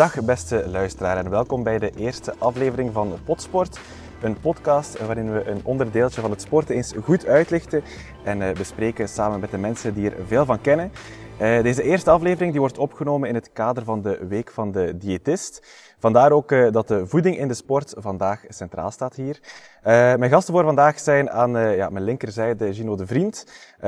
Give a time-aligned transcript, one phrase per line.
[0.00, 3.80] Dag beste luisteraar en welkom bij de eerste aflevering van Potsport.
[4.22, 7.82] Een podcast waarin we een onderdeeltje van het sporten eens goed uitlichten
[8.24, 10.92] en eh, bespreken samen met de mensen die er veel van kennen.
[11.40, 14.96] Uh, deze eerste aflevering die wordt opgenomen in het kader van de Week van de
[14.96, 15.66] Diëtist.
[15.98, 19.40] Vandaar ook uh, dat de voeding in de sport vandaag centraal staat hier.
[19.42, 19.82] Uh,
[20.14, 23.46] mijn gasten voor vandaag zijn aan ja, mijn linkerzijde Gino de Vriend,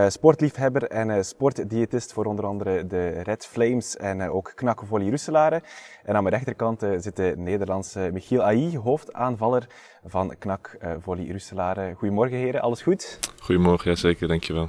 [0.08, 5.62] sportliefhebber en sportdiëtist voor onder andere de Red Flames en ook Knakkenvolley Russelaren.
[6.04, 9.66] En aan mijn rechterkant zit de Nederlandse Michiel Ai, hoofdaanvaller
[10.04, 11.94] van Knakvolley Russelaren.
[11.94, 13.18] Goedemorgen heren, alles goed?
[13.40, 14.68] Goedemorgen, ja zeker, dankjewel.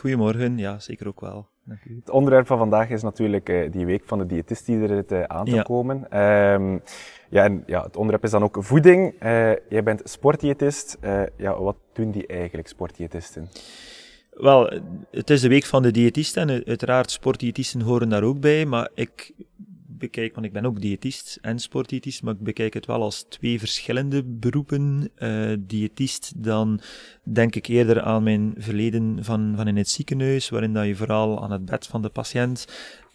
[0.00, 1.51] Goedemorgen, ja zeker ook wel.
[1.68, 5.22] Het onderwerp van vandaag is natuurlijk uh, die week van de diëtist die er uh,
[5.22, 5.62] aan te ja.
[5.62, 5.96] komen.
[5.96, 6.82] Um,
[7.28, 9.12] ja, en ja, het onderwerp is dan ook voeding.
[9.22, 10.98] Uh, jij bent sportdiëtist.
[11.36, 13.48] ja, wat doen die eigenlijk, sportdiëtisten?
[14.30, 18.66] Wel, het is de week van de diëtist en uiteraard sportdiëtisten horen daar ook bij,
[18.66, 19.32] maar ik
[20.02, 23.58] bekijk, want ik ben ook diëtist en sportdiëtist, maar ik bekijk het wel als twee
[23.58, 25.10] verschillende beroepen.
[25.18, 26.80] Uh, diëtist, dan
[27.22, 31.42] denk ik eerder aan mijn verleden van, van in het ziekenhuis, waarin dat je vooral
[31.42, 32.66] aan het bed van de patiënt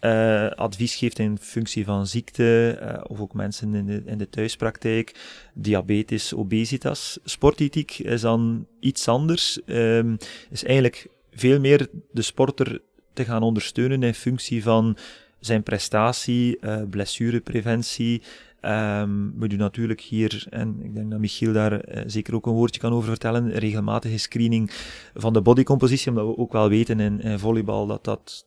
[0.01, 4.29] uh, advies geeft in functie van ziekte, uh, of ook mensen in de, in de
[4.29, 5.15] thuispraktijk,
[5.53, 7.19] diabetes, obesitas.
[7.23, 10.17] Sportdiëtiek is dan iets anders, um,
[10.49, 12.81] is eigenlijk veel meer de sporter
[13.13, 14.97] te gaan ondersteunen in functie van
[15.39, 18.21] zijn prestatie, uh, blessurepreventie.
[18.61, 22.53] Um, we doen natuurlijk hier, en ik denk dat Michiel daar uh, zeker ook een
[22.53, 24.71] woordje kan over vertellen, regelmatige screening
[25.13, 28.45] van de bodycompositie, omdat we ook wel weten in, in volleybal dat dat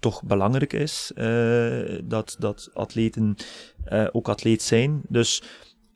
[0.00, 3.36] toch belangrijk is, uh, dat, dat atleten
[4.12, 5.00] ook atleet zijn.
[5.08, 5.42] Dus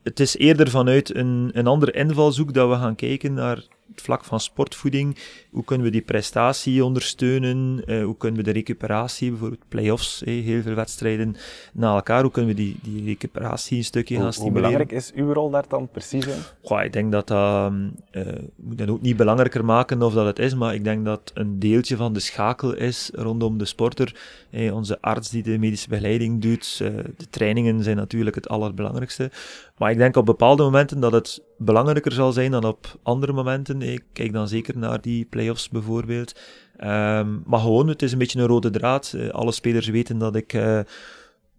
[0.02, 3.64] het is eerder vanuit een, een andere invalshoek dat we gaan kijken naar
[3.96, 5.16] het vlak van sportvoeding.
[5.50, 7.82] Hoe kunnen we die prestatie ondersteunen?
[7.86, 11.36] Uh, hoe kunnen we de recuperatie, bijvoorbeeld play-offs, eh, heel veel wedstrijden
[11.72, 14.62] na elkaar, hoe kunnen we die, die recuperatie een stukje hoe, gaan stimuleren?
[14.62, 16.38] Hoe belangrijk is uw rol daar dan precies in?
[16.62, 17.72] Goh, ik denk dat dat,
[18.12, 18.24] uh,
[18.56, 21.58] moet dat ook niet belangrijker maken of dat het is, maar ik denk dat een
[21.58, 24.14] deeltje van de schakel is rondom de sporter.
[24.50, 29.30] Eh, onze arts die de medische begeleiding doet, uh, de trainingen zijn natuurlijk het allerbelangrijkste.
[29.78, 33.82] Maar ik denk op bepaalde momenten dat het belangrijker zal zijn dan op andere momenten.
[33.82, 36.40] Ik kijk dan zeker naar die play-offs bijvoorbeeld.
[36.80, 39.12] Um, maar gewoon, het is een beetje een rode draad.
[39.16, 40.80] Uh, alle spelers weten dat ik uh,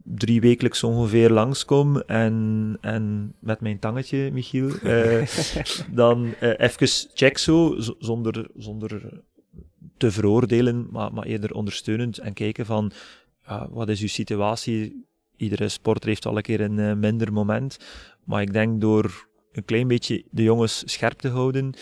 [0.03, 1.97] drie wekelijks ongeveer langskom.
[2.01, 5.28] En, en met mijn tangetje, Michiel, uh,
[5.91, 9.22] dan even check zo, zonder, zonder
[9.97, 12.17] te veroordelen, maar, maar eerder ondersteunend.
[12.17, 12.91] En kijken van,
[13.69, 15.06] wat is uw situatie?
[15.38, 17.78] Iedere sporter heeft al een keer een minder moment.
[18.24, 21.74] Maar ik denk door een klein beetje de jongens scherp te houden.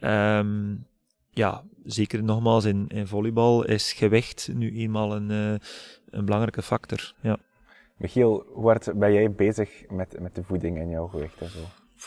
[0.00, 0.86] Um,
[1.30, 5.54] ja, zeker nogmaals in, in volleybal is gewicht nu eenmaal een, uh,
[6.10, 7.12] een belangrijke factor.
[7.20, 7.36] Ja.
[7.96, 11.58] Michiel, hoe hard ben jij bezig met, met de voeding en jouw gewicht en zo?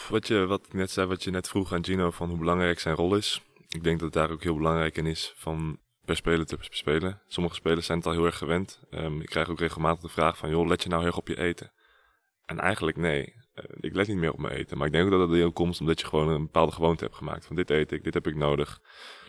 [0.10, 2.80] Wat, je, wat ik net zei, wat je net vroeg aan Gino, van hoe belangrijk
[2.80, 3.42] zijn rol is.
[3.68, 7.22] Ik denk dat het daar ook heel belangrijk in is van per speler te spelen.
[7.28, 8.80] Sommige spelers zijn het al heel erg gewend.
[8.92, 11.28] Um, ik krijg ook regelmatig de vraag van, joh, let je nou heel erg op
[11.28, 11.72] je eten?
[12.46, 13.34] En eigenlijk nee.
[13.56, 14.78] Uh, ik let niet meer op mijn eten.
[14.78, 17.16] Maar ik denk ook dat dat heel komt omdat je gewoon een bepaalde gewoonte hebt
[17.16, 17.46] gemaakt.
[17.46, 18.82] Van dit eet ik, dit heb ik nodig.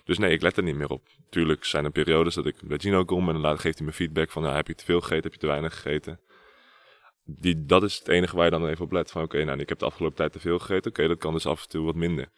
[0.04, 1.06] Dus nee, ik let er niet meer op.
[1.30, 4.30] Tuurlijk zijn er periodes dat ik bij Gino kom en dan geeft hij me feedback
[4.30, 6.20] van, ja, heb je te veel gegeten, heb je te weinig gegeten.
[7.24, 9.10] Die, dat is het enige waar je dan even op let.
[9.10, 10.90] Van oké, nou, ik heb de afgelopen tijd te veel gegeten.
[10.90, 12.28] Oké, dat kan dus af en toe wat minder.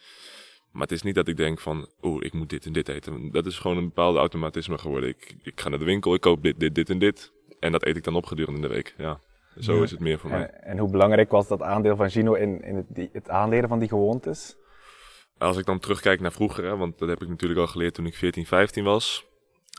[0.73, 3.31] Maar het is niet dat ik denk van, oeh, ik moet dit en dit eten.
[3.31, 5.09] Dat is gewoon een bepaalde automatisme geworden.
[5.09, 7.33] Ik, ik ga naar de winkel, ik koop dit, dit, dit en dit.
[7.61, 9.21] En dat eet ik dan op gedurende de week, ja.
[9.59, 9.83] Zo ja.
[9.83, 10.51] is het meer voor mij.
[10.51, 13.79] En, hoe belangrijk was dat aandeel van Gino in, in het, die, het aanleren van
[13.79, 14.57] die gewoontes?
[15.39, 18.07] Als ik dan terugkijk naar vroeger, hè, want dat heb ik natuurlijk al geleerd toen
[18.07, 19.27] ik 14, 15 was.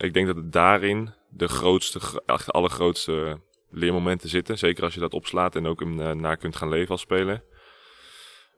[0.04, 4.58] Ik denk dat het daarin de grootste, echt allergrootste leermomenten zitten.
[4.58, 7.44] Zeker als je dat opslaat en ook hem naar kunt gaan leven als speler.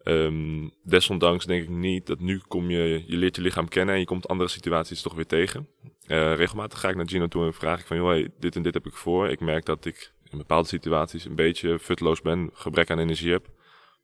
[0.04, 4.00] Um, desondanks denk ik niet dat nu kom je, je leert je lichaam kennen en
[4.00, 5.68] je komt andere situaties toch weer tegen.
[6.08, 8.62] Uh, regelmatig ga ik naar Gino toe en vraag ik van, joh, hey, dit en
[8.62, 9.30] dit heb ik voor.
[9.30, 13.48] Ik merk dat ik in bepaalde situaties een beetje futloos ben, gebrek aan energie heb.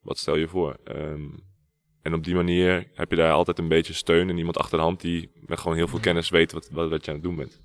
[0.02, 0.78] Wat stel je voor?
[0.92, 1.44] Um,
[2.02, 4.84] en op die manier heb je daar altijd een beetje steun en iemand achter de
[4.84, 7.36] hand die met gewoon heel veel kennis weet wat, wat, wat je aan het doen
[7.36, 7.62] bent.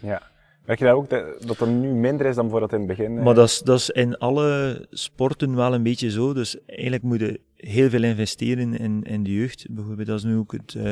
[0.00, 0.30] Ja.
[0.66, 3.22] Merk je daar ook de, dat er nu minder is dan bijvoorbeeld in het begin?
[3.22, 6.32] Maar dat is, dat is in alle sporten wel een beetje zo.
[6.32, 9.66] Dus eigenlijk moet je heel veel investeren in, in de jeugd.
[9.70, 10.84] Bijvoorbeeld, dat is nu ook het, uh,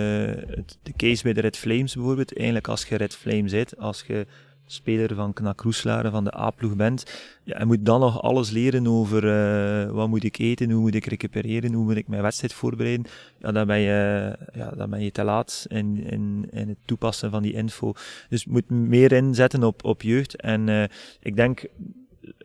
[0.56, 2.36] het, de case bij de Red Flames bijvoorbeeld.
[2.36, 4.26] Eigenlijk als je Red Flames zit, als je
[4.66, 7.04] speler van Knak Roeslaren van de A-ploeg bent,
[7.44, 10.94] ja, je moet dan nog alles leren over uh, wat moet ik eten, hoe moet
[10.94, 13.06] ik recupereren, hoe moet ik mijn wedstrijd voorbereiden.
[13.38, 17.30] Ja, dan ben je, ja, dan ben je te laat in, in, in het toepassen
[17.30, 17.92] van die info.
[18.28, 20.36] Dus je moet meer inzetten op, op jeugd.
[20.40, 20.84] En uh,
[21.22, 21.64] ik denk,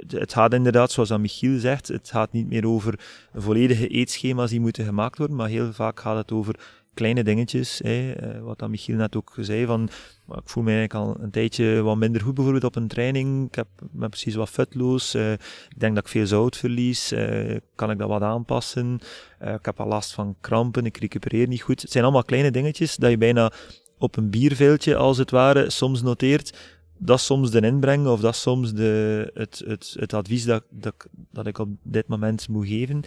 [0.08, 3.00] het gaat inderdaad, zoals Michiel zegt, het gaat niet meer over
[3.34, 6.56] volledige eetschema's die moeten gemaakt worden, maar heel vaak gaat het over
[6.94, 9.90] kleine dingetjes, hè, eh, wat dan Michiel net ook zei, van
[10.28, 13.56] ik voel me eigenlijk al een tijdje wat minder goed bijvoorbeeld op een training, ik
[13.56, 15.40] heb, ben precies wat vetloos, uh, ik
[15.78, 19.00] denk dat ik veel zout verlies, uh, kan ik dat wat aanpassen,
[19.40, 21.82] ik heb al last van krampen, ik recupereer niet goed.
[21.82, 23.52] Het zijn allemaal kleine dingetjes dat je bijna
[23.98, 26.58] op een bierveeltje als het ware soms noteert,
[27.04, 30.64] dat is soms de inbreng of dat is soms de, het, het, het advies dat,
[30.70, 33.04] dat, dat ik op dit moment moet geven.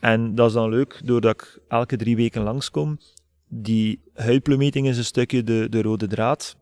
[0.00, 2.98] En dat is dan leuk, doordat ik elke drie weken langskom,
[3.48, 6.56] die huidploemeting is een stukje de, de rode draad.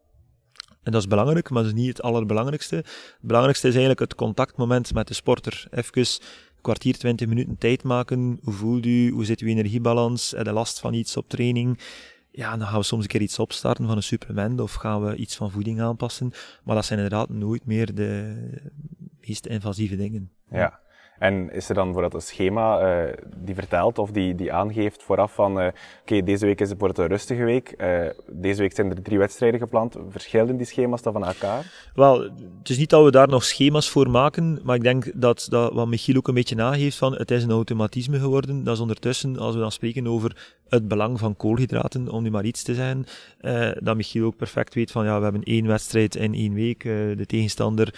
[0.82, 2.76] En dat is belangrijk, maar dat is niet het allerbelangrijkste.
[2.76, 5.66] Het belangrijkste is eigenlijk het contactmoment met de sporter.
[5.70, 6.06] Even
[6.60, 8.38] kwartier, twintig minuten tijd maken.
[8.42, 9.10] Hoe voelt u?
[9.10, 10.30] Hoe zit uw energiebalans?
[10.30, 11.78] Heb je last van iets op training?
[12.32, 15.16] Ja, dan gaan we soms een keer iets opstarten van een supplement of gaan we
[15.16, 16.32] iets van voeding aanpassen.
[16.64, 18.34] Maar dat zijn inderdaad nooit meer de
[19.20, 20.32] meest invasieve dingen.
[20.50, 20.80] Ja.
[21.22, 25.34] En is er dan bijvoorbeeld een schema uh, die vertelt of die, die aangeeft vooraf
[25.34, 25.66] van uh,
[26.00, 27.74] oké, deze week is het wordt een rustige week.
[27.78, 29.96] Uh, deze week zijn er drie wedstrijden gepland.
[30.08, 31.90] Verschillen die schema's dan van elkaar?
[31.94, 32.20] Wel,
[32.58, 35.72] het is niet dat we daar nog schema's voor maken, maar ik denk dat, dat
[35.72, 38.64] wat Michiel ook een beetje nageeft van het is een automatisme geworden.
[38.64, 42.44] Dat is ondertussen, als we dan spreken over het belang van koolhydraten, om nu maar
[42.44, 43.06] iets te zijn,
[43.78, 46.82] dat Michiel ook perfect weet van ja, we hebben één wedstrijd in één week.
[46.82, 47.94] de tegenstander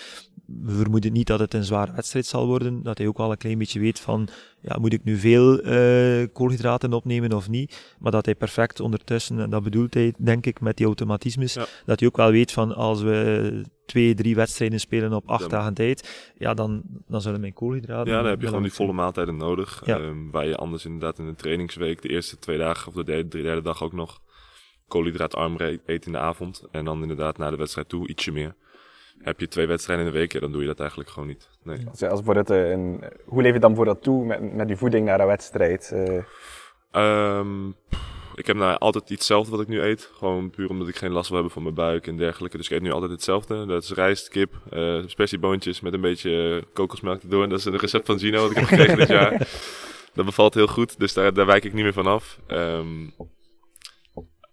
[0.47, 2.83] we vermoeden niet dat het een zware wedstrijd zal worden.
[2.83, 4.29] Dat hij ook al een klein beetje weet van,
[4.61, 7.95] ja, moet ik nu veel uh, koolhydraten opnemen of niet?
[7.99, 11.55] Maar dat hij perfect ondertussen, en dat bedoelt hij denk ik met die automatismes,
[11.87, 15.75] dat hij ook wel weet van, als we twee, drie wedstrijden spelen op acht dagen
[15.75, 18.13] tijd, ja, dan, dan zullen mijn koolhydraten...
[18.13, 19.83] Ja, dan heb je gewoon die volle maaltijden nodig.
[19.85, 19.99] Ja.
[19.99, 23.29] Um, waar je anders inderdaad in de trainingsweek de eerste twee dagen of de derde,
[23.29, 24.21] de derde dag ook nog
[24.89, 25.57] koolhydraatarm
[25.87, 26.65] eet in de avond.
[26.71, 28.55] En dan inderdaad naar de wedstrijd toe ietsje meer
[29.19, 31.49] heb je twee wedstrijden in de week, ja, dan doe je dat eigenlijk gewoon niet.
[31.63, 31.87] Nee.
[32.11, 35.21] Als eh, een, hoe leef je dan voor dat toe met, met die voeding naar
[35.21, 35.91] een wedstrijd?
[35.95, 37.39] Uh...
[37.39, 37.77] Um,
[38.35, 40.11] ik heb nou altijd hetzelfde wat ik nu eet.
[40.15, 42.57] Gewoon puur omdat ik geen last wil hebben van mijn buik en dergelijke.
[42.57, 43.67] Dus ik eet nu altijd hetzelfde.
[43.67, 47.49] Dat is rijst, kip, uh, spersieboontjes met een beetje kokosmelk erdoor.
[47.49, 49.49] Dat is een recept van Gino wat ik heb gekregen dit jaar.
[50.15, 52.39] Dat bevalt heel goed, dus daar, daar wijk ik niet meer van af.
[52.49, 53.15] Um,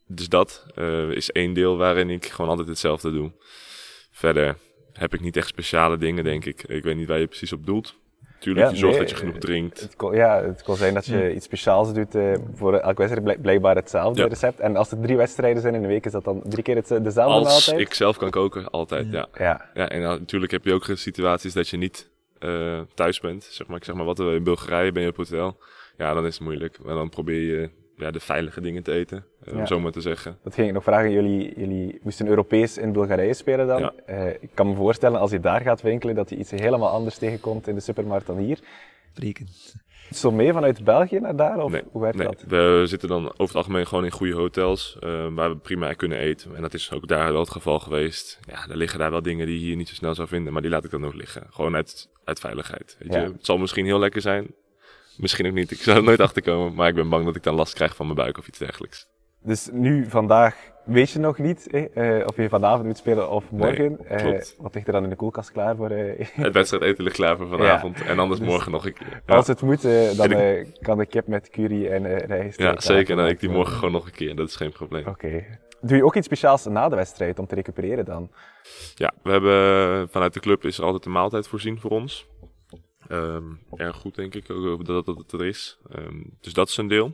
[0.07, 3.31] dus dat uh, is één deel waarin ik gewoon altijd hetzelfde doe.
[4.21, 4.57] Verder
[4.93, 6.63] heb ik niet echt speciale dingen, denk ik.
[6.63, 7.95] Ik weet niet waar je precies op doelt.
[8.39, 9.81] Tuurlijk, je zorgt dat je genoeg drinkt.
[9.81, 13.41] Het kon, ja, het kan zijn dat je iets speciaals doet uh, voor elke wedstrijd,
[13.41, 14.59] blijkbaar hetzelfde recept.
[14.59, 16.87] En als er drie wedstrijden zijn in de week, is dat dan drie keer het,
[16.87, 17.71] dezelfde als maaltijd?
[17.71, 19.27] Als ik zelf kan koken, altijd, ja.
[19.37, 19.69] Ja.
[19.73, 19.89] ja.
[19.89, 22.09] en natuurlijk heb je ook situaties dat je niet
[22.39, 23.43] uh, thuis bent.
[23.43, 25.57] Zeg maar, ik zeg maar wat, in Bulgarije ben je op hotel.
[25.97, 26.77] Ja, dan is het moeilijk.
[26.83, 27.69] Maar dan probeer je
[28.01, 30.37] ja, de veilige dingen te eten, uh, om zo maar te zeggen.
[30.43, 31.11] Dat ging ik nog vragen.
[31.11, 33.79] Jullie, jullie moesten Europees in Bulgarije spelen dan.
[33.79, 33.93] Ja.
[34.09, 37.17] Uh, ik kan me voorstellen, als je daar gaat winkelen, dat je iets helemaal anders
[37.17, 38.59] tegenkomt in de supermarkt dan hier.
[39.13, 39.47] Breken.
[40.11, 41.63] Zo mee vanuit België naar daar?
[41.63, 42.27] Of nee, hoe werkt nee.
[42.27, 42.43] dat?
[42.47, 46.17] We zitten dan over het algemeen gewoon in goede hotels, uh, waar we prima kunnen
[46.17, 46.55] eten.
[46.55, 48.39] En dat is ook daar wel het geval geweest.
[48.47, 50.61] Ja, er liggen daar wel dingen die je hier niet zo snel zou vinden, maar
[50.61, 51.43] die laat ik dan ook liggen.
[51.49, 52.95] Gewoon uit, uit veiligheid.
[52.99, 53.19] Weet je?
[53.19, 54.47] Het zal misschien heel lekker zijn,
[55.17, 55.71] Misschien ook niet.
[55.71, 56.73] Ik zou er nooit achter komen.
[56.73, 59.07] Maar ik ben bang dat ik dan last krijg van mijn buik of iets dergelijks.
[59.43, 63.97] Dus nu, vandaag, weet je nog niet eh, of je vanavond moet spelen of morgen.
[64.07, 65.89] Nee, eh, wat ligt er dan in de koelkast klaar voor?
[65.89, 66.27] Eh?
[66.45, 68.01] Het wedstrijd eten ligt klaar voor vanavond.
[68.01, 69.21] En anders dus morgen nog een keer.
[69.25, 69.35] Ja.
[69.35, 70.67] Als het moet, eh, dan ik...
[70.81, 72.59] kan de kip met curry en rijst.
[72.59, 73.15] Ja, zeker.
[73.15, 74.35] Dan ik die morgen gewoon nog een keer.
[74.35, 75.07] Dat is geen probleem.
[75.07, 75.45] Oké.
[75.81, 78.31] Doe je ook iets speciaals na de wedstrijd om te recupereren dan?
[78.95, 82.27] Ja, we hebben vanuit de club is er altijd een maaltijd voorzien voor ons.
[83.11, 85.77] Um, erg goed, denk ik, ook dat, dat het er is.
[85.95, 87.13] Um, dus dat is een deel.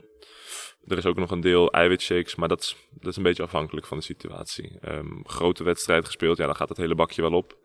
[0.86, 3.86] Er is ook nog een deel eiwitshakes, maar dat is, dat is een beetje afhankelijk
[3.86, 4.78] van de situatie.
[4.88, 7.56] Um, grote wedstrijd gespeeld, ja, dan gaat het hele bakje wel op.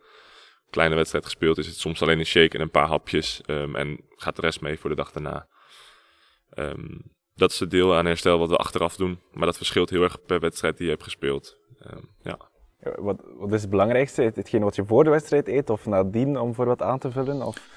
[0.69, 3.41] Kleine wedstrijd gespeeld is het soms alleen een shake en een paar hapjes.
[3.45, 5.47] en gaat de rest mee voor de dag daarna.
[7.35, 9.19] dat is het deel aan herstel wat we achteraf doen.
[9.31, 11.57] Maar dat verschilt heel erg per wedstrijd die je hebt gespeeld.
[12.21, 12.51] ja.
[12.95, 14.21] Wat, wat is het belangrijkste?
[14.21, 17.41] Hetgeen wat je voor de wedstrijd eet of nadien om voor wat aan te vullen?
[17.41, 17.67] Of?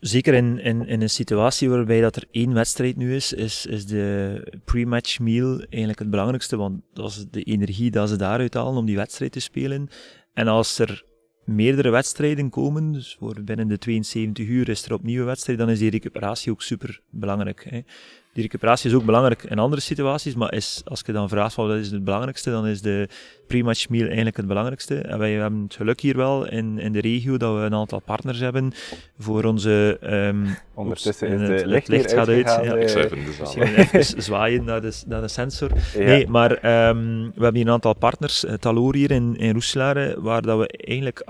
[0.00, 3.86] Zeker in, in, in een situatie waarbij dat er één wedstrijd nu is, is, is
[3.86, 8.76] de pre-match meal eigenlijk het belangrijkste, want dat is de energie dat ze daaruit halen
[8.76, 9.88] om die wedstrijd te spelen.
[10.34, 11.04] En als er
[11.44, 15.70] meerdere wedstrijden komen, dus voor binnen de 72 uur is er opnieuw een wedstrijd, dan
[15.70, 17.82] is die recuperatie ook super belangrijk.
[18.32, 21.70] Die recuperatie is ook belangrijk in andere situaties, maar is, als je dan vraagt wat
[21.70, 23.08] is het belangrijkste, dan is de
[23.46, 24.98] pre-match meal eigenlijk het belangrijkste.
[24.98, 28.00] En wij hebben het geluk hier wel in, in de regio dat we een aantal
[28.00, 28.72] partners hebben
[29.18, 29.98] voor onze...
[30.02, 32.46] Um, Ondertussen is de licht, licht gaat uit.
[32.46, 32.60] Ja.
[32.60, 35.70] Ik even even zwaaien naar de, naar de sensor.
[35.96, 40.16] Nee, maar um, we hebben hier een aantal partners, uh, Taloor hier in, in Roeselare,
[40.20, 41.22] waar dat we eigenlijk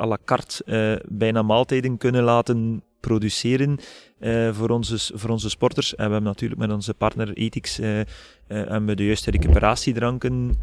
[0.00, 3.78] à la carte uh, bijna maaltijden kunnen laten produceren
[4.20, 5.94] uh, voor, onze, voor onze sporters.
[5.94, 10.58] En we hebben natuurlijk met onze partner Ethics uh, uh, de juiste recuperatiedranken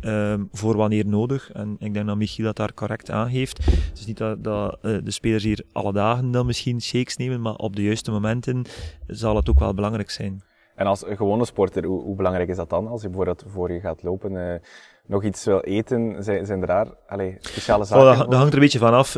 [0.51, 1.51] voor wanneer nodig.
[1.51, 3.65] En ik denk dat Michiel dat daar correct aangeeft.
[3.65, 7.55] Het is niet dat, dat de spelers hier alle dagen dan misschien shakes nemen, maar
[7.55, 8.65] op de juiste momenten
[9.07, 10.43] zal het ook wel belangrijk zijn.
[10.75, 12.88] En als gewone sporter, hoe, hoe, belangrijk is dat dan?
[12.88, 14.62] Als je bijvoorbeeld voor je gaat lopen,
[15.06, 18.06] nog iets wil eten, zijn, zijn er daar allee, speciale zaken?
[18.06, 19.18] Oh, dat, dat, hangt er een beetje van af.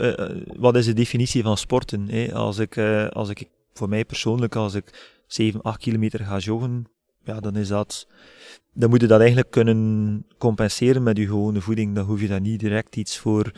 [0.57, 2.09] wat is de definitie van sporten?
[2.09, 2.33] Hè?
[2.33, 2.77] Als, ik,
[3.11, 6.85] als ik voor mij persoonlijk, als ik 7, 8 kilometer ga joggen,
[7.23, 8.07] ja, dan is dat,
[8.73, 11.95] dan moet je dat eigenlijk kunnen compenseren met je gewone voeding.
[11.95, 13.51] Dan hoef je daar niet direct iets voor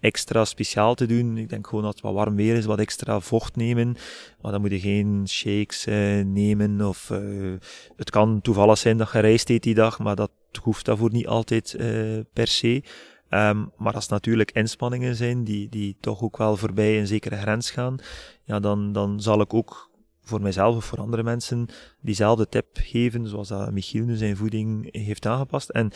[0.00, 1.36] extra speciaal te doen.
[1.36, 3.96] Ik denk gewoon dat het wat warm weer is, wat extra vocht nemen.
[4.40, 6.80] Maar dan moet je geen shakes eh, nemen.
[6.80, 7.52] Of uh,
[7.96, 10.30] het kan toevallig zijn dat je rijst eet die dag, maar dat
[10.62, 12.82] hoeft daarvoor niet altijd uh, per se.
[13.30, 17.70] Um, maar als natuurlijk inspanningen zijn die, die toch ook wel voorbij een zekere grens
[17.70, 17.96] gaan,
[18.44, 19.90] ja, dan, dan zal ik ook
[20.22, 21.66] voor mijzelf of voor andere mensen
[22.00, 25.68] diezelfde tip geven, zoals dat Michiel nu zijn voeding heeft aangepast.
[25.68, 25.90] En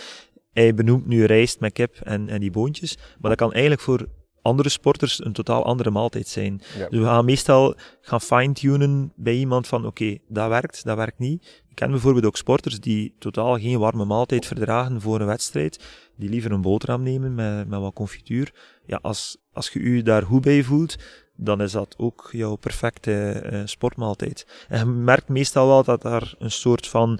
[0.54, 4.08] hij benoemt nu rijst met kip en, en die boontjes, maar dat kan eigenlijk voor
[4.42, 6.56] andere sporters een totaal andere maaltijd zijn.
[6.90, 11.62] Dus we gaan meestal gaan fine-tunen bij iemand van oké, dat werkt, dat werkt niet.
[11.68, 15.84] Ik ken bijvoorbeeld ook sporters die totaal geen warme maaltijd verdragen voor een wedstrijd,
[16.16, 18.54] die liever een boterham nemen met, met wat confituur.
[18.86, 20.96] Ja, als, als je je daar goed bij voelt,
[21.36, 24.46] dan is dat ook jouw perfecte uh, sportmaaltijd.
[24.68, 27.18] En je merkt meestal wel dat daar een soort van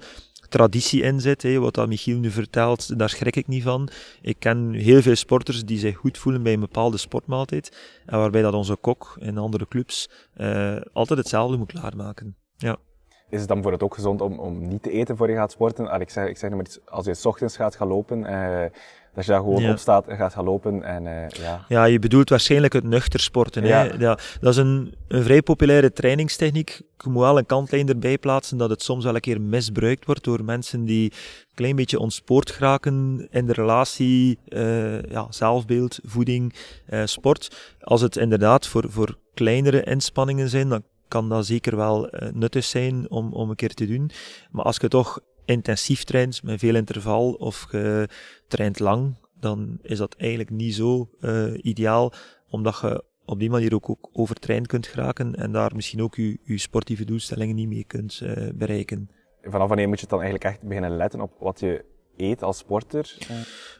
[0.55, 1.57] traditie in zit.
[1.57, 3.89] Wat dat Michiel nu vertelt, daar schrik ik niet van.
[4.21, 7.77] Ik ken heel veel sporters die zich goed voelen bij een bepaalde sportmaaltijd.
[8.05, 12.35] En waarbij dat onze kok in andere clubs uh, altijd hetzelfde moet klaarmaken.
[12.57, 12.77] Ja.
[13.29, 15.51] Is het dan voor het ook gezond om, om niet te eten voor je gaat
[15.51, 15.87] sporten?
[15.87, 18.65] Al, ik zeg, ik zeg maar iets, als je s ochtends gaat gaan lopen, uh,
[19.15, 19.71] dat je daar gewoon ja.
[19.71, 20.83] opstaat en gaat gaan lopen.
[20.83, 21.65] En, uh, ja.
[21.67, 23.65] ja, je bedoelt waarschijnlijk het nuchter sporten.
[23.65, 23.83] Ja.
[23.83, 23.93] Hè?
[23.97, 26.81] Ja, dat is een, een vrij populaire trainingstechniek.
[26.97, 30.23] Ik moet wel een kantlijn erbij plaatsen dat het soms wel een keer misbruikt wordt
[30.23, 36.53] door mensen die een klein beetje ontspoord geraken in de relatie uh, ja, zelfbeeld, voeding,
[36.89, 37.75] uh, sport.
[37.81, 43.09] Als het inderdaad voor, voor kleinere inspanningen zijn, dan kan dat zeker wel nuttig zijn
[43.09, 44.11] om, om een keer te doen.
[44.51, 48.09] Maar als je toch intensief traint met veel interval of je
[48.47, 52.13] traint lang, dan is dat eigenlijk niet zo uh, ideaal,
[52.49, 56.39] omdat je op die manier ook, ook overtraind kunt geraken en daar misschien ook je,
[56.43, 59.09] je sportieve doelstellingen niet mee kunt uh, bereiken.
[59.41, 61.85] Vanaf wanneer moet je dan eigenlijk echt beginnen letten op wat je
[62.17, 63.17] eet als sporter?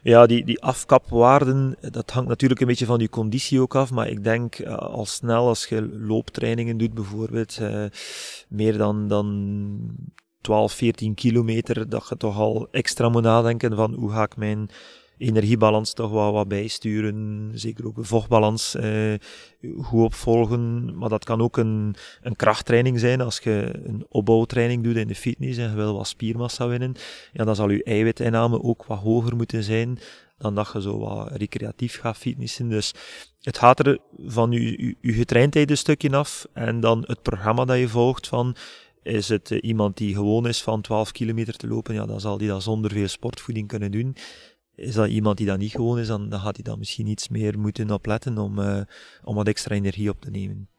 [0.04, 4.08] Ja, die, die afkapwaarden, dat hangt natuurlijk een beetje van je conditie ook af, maar
[4.08, 7.86] ik denk uh, al snel als je looptrainingen doet bijvoorbeeld, uh,
[8.50, 9.96] meer dan, dan
[10.46, 14.70] 12, 14 kilometer, dat je toch al extra moet nadenken van hoe ga ik mijn
[15.18, 19.14] energiebalans toch wel wat bijsturen, zeker ook een vochtbalans eh,
[19.82, 20.98] goed opvolgen.
[20.98, 25.16] Maar dat kan ook een, een krachttraining zijn als je een opbouwtraining doet in de
[25.16, 26.96] fitness en je wil wat spiermassa winnen.
[27.34, 30.00] Ja, dan zal je eiwitinname ook wat hoger moeten zijn
[30.38, 32.70] dan dat je zo wat recreatief gaat fitnessen.
[32.70, 32.94] Dus
[33.42, 37.78] het gaat er van je, je, getraindheid een stukje af en dan het programma dat
[37.78, 38.56] je volgt van
[39.06, 42.38] is het uh, iemand die gewoon is van 12 kilometer te lopen, ja, dan zal
[42.38, 44.16] die dat zonder veel sportvoeding kunnen doen.
[44.76, 47.30] Is dat iemand die dat niet gewoon is, dan, dan gaat hij dan misschien iets
[47.30, 48.82] meer moeten opletten om, uh,
[49.24, 50.70] om wat extra energie op te nemen.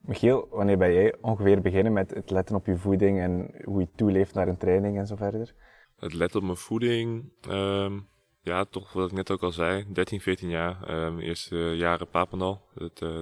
[0.00, 3.88] Michiel, wanneer ben jij ongeveer beginnen met het letten op je voeding en hoe je
[3.96, 5.54] toeleeft naar een training en zo verder?
[5.98, 8.06] Het letten op mijn voeding, um,
[8.40, 11.04] ja, toch wat ik net ook al zei, 13, 14 jaar.
[11.04, 13.18] Um, eerste jaren Papendal, het uh,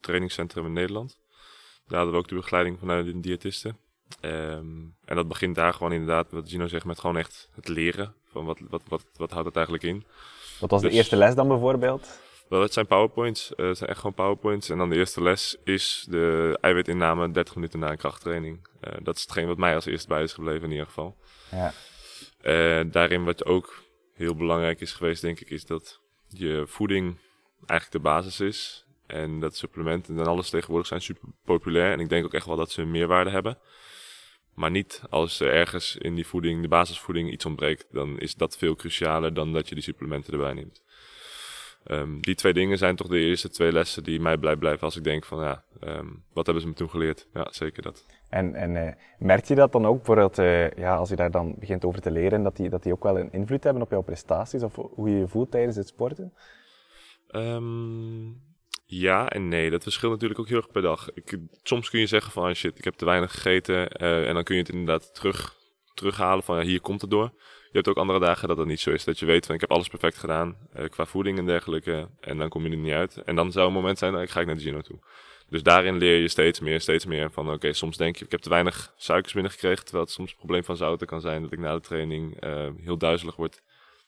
[0.00, 1.18] trainingscentrum in Nederland.
[1.86, 3.74] Daar hadden we ook de begeleiding vanuit een diëtiste.
[4.20, 8.14] Um, en dat begint daar gewoon inderdaad, wat Gino zegt, met gewoon echt het leren.
[8.24, 10.04] Van wat, wat, wat, wat houdt het eigenlijk in?
[10.60, 12.22] Wat was de dus- eerste les dan bijvoorbeeld?
[12.48, 13.52] Wel, het zijn powerpoints.
[13.56, 14.68] Uh, het zijn echt gewoon powerpoints.
[14.68, 18.66] En dan de eerste les is de eiwitinname 30 minuten na een krachttraining.
[18.80, 21.16] Uh, dat is hetgeen wat mij als eerste bij is gebleven in ieder geval.
[21.50, 21.72] Ja.
[22.42, 23.82] Uh, daarin wat ook
[24.14, 27.16] heel belangrijk is geweest, denk ik, is dat je voeding
[27.66, 28.83] eigenlijk de basis is.
[29.06, 31.92] En dat supplementen en alles tegenwoordig zijn super populair.
[31.92, 33.58] En ik denk ook echt wel dat ze een meerwaarde hebben.
[34.54, 37.86] Maar niet als er ergens in die voeding, de basisvoeding, iets ontbreekt.
[37.90, 40.82] Dan is dat veel crucialer dan dat je die supplementen erbij neemt.
[41.86, 44.96] Um, die twee dingen zijn toch de eerste twee lessen die mij blij blijven als
[44.96, 47.28] ik denk van ja, um, wat hebben ze me toen geleerd?
[47.32, 48.06] Ja, zeker dat.
[48.28, 51.54] En, en uh, merk je dat dan ook, bijvoorbeeld uh, ja, als je daar dan
[51.58, 54.02] begint over te leren, dat die, dat die ook wel een invloed hebben op jouw
[54.02, 56.32] prestaties of hoe je je voelt tijdens het sporten?
[57.30, 58.42] Um,
[59.00, 61.12] ja en nee, dat verschilt natuurlijk ook heel erg per dag.
[61.14, 64.02] Ik, soms kun je zeggen van ah, shit, ik heb te weinig gegeten.
[64.02, 65.56] Uh, en dan kun je het inderdaad terug,
[65.94, 67.32] terughalen van ja, hier komt het door.
[67.64, 69.04] je hebt ook andere dagen dat dat niet zo is.
[69.04, 72.08] Dat je weet van ik heb alles perfect gedaan uh, qua voeding en dergelijke.
[72.20, 73.16] En dan kom je er niet uit.
[73.16, 74.98] En dan zou een moment zijn, ik ga ik naar de Gino toe.
[75.48, 78.40] Dus daarin leer je steeds meer, steeds meer van oké, soms denk je ik heb
[78.40, 79.84] te weinig suikers binnengekregen.
[79.84, 82.68] Terwijl het soms een probleem van zouten kan zijn dat ik na de training uh,
[82.82, 83.62] heel duizelig word.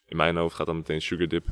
[0.05, 1.45] In mijn hoofd gaat dan meteen sugar dip.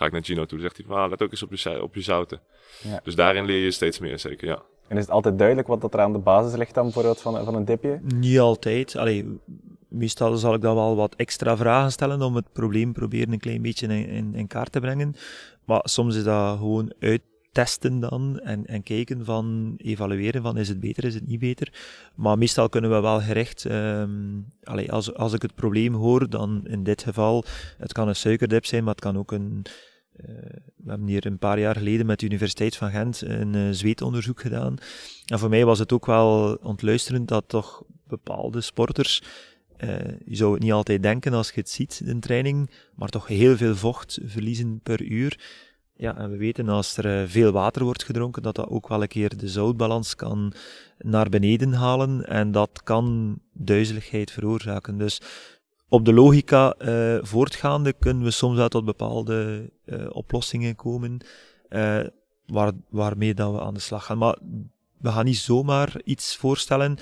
[0.00, 1.82] Ga ik naar Gino toe, dan zegt hij van ah, let ook eens op je,
[1.82, 2.40] op je zouten.
[2.82, 3.00] Ja.
[3.02, 4.62] Dus daarin leer je steeds meer, zeker ja.
[4.88, 7.44] En is het altijd duidelijk wat dat er aan de basis ligt dan bijvoorbeeld van,
[7.44, 8.00] van een dipje?
[8.02, 8.96] Niet altijd.
[8.96, 9.38] Allee,
[9.88, 13.62] meestal zal ik dan wel wat extra vragen stellen om het probleem proberen een klein
[13.62, 15.14] beetje in, in, in kaart te brengen.
[15.64, 20.80] Maar soms is dat gewoon uittesten dan en, en kijken van, evalueren van is het
[20.80, 21.72] beter, is het niet beter.
[22.14, 26.66] Maar meestal kunnen we wel gerecht, um, allee, als, als ik het probleem hoor, dan
[26.66, 27.44] in dit geval,
[27.78, 29.66] het kan een suikerdip zijn, maar het kan ook een,
[30.76, 34.40] we hebben hier een paar jaar geleden met de Universiteit van Gent een uh, zweetonderzoek
[34.40, 34.76] gedaan.
[35.26, 39.22] En voor mij was het ook wel ontluisterend dat toch bepaalde sporters
[39.84, 43.26] uh, je zou het niet altijd denken als je het ziet in training, maar toch
[43.26, 45.38] heel veel vocht verliezen per uur.
[45.96, 49.08] Ja, en we weten als er veel water wordt gedronken, dat dat ook wel een
[49.08, 50.52] keer de zoutbalans kan
[50.98, 54.98] naar beneden halen en dat kan duizeligheid veroorzaken.
[54.98, 55.20] Dus
[55.90, 59.70] op de logica uh, voortgaande kunnen we soms uit tot bepaalde
[60.12, 61.18] oplossingen komen
[62.46, 64.18] waar, waarmee dat we aan de slag gaan.
[64.18, 64.38] Maar
[64.98, 66.98] we gaan niet zomaar iets voorstellen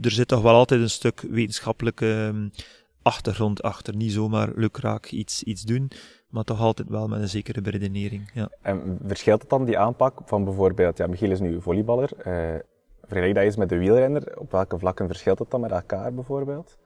[0.00, 2.48] er zit toch wel altijd een stuk wetenschappelijke ehm,
[3.02, 3.96] achtergrond achter.
[3.96, 5.90] Niet zomaar lukraak iets, iets doen,
[6.28, 8.30] maar toch altijd wel met een zekere beredenering.
[8.34, 8.48] Ja.
[8.62, 12.10] En verschilt het dan, die aanpak, van bijvoorbeeld, ja, Michiel is nu volleyballer,
[13.02, 16.78] vergelijk dat eens met de wielrenner, op welke vlakken verschilt het dan met elkaar bijvoorbeeld?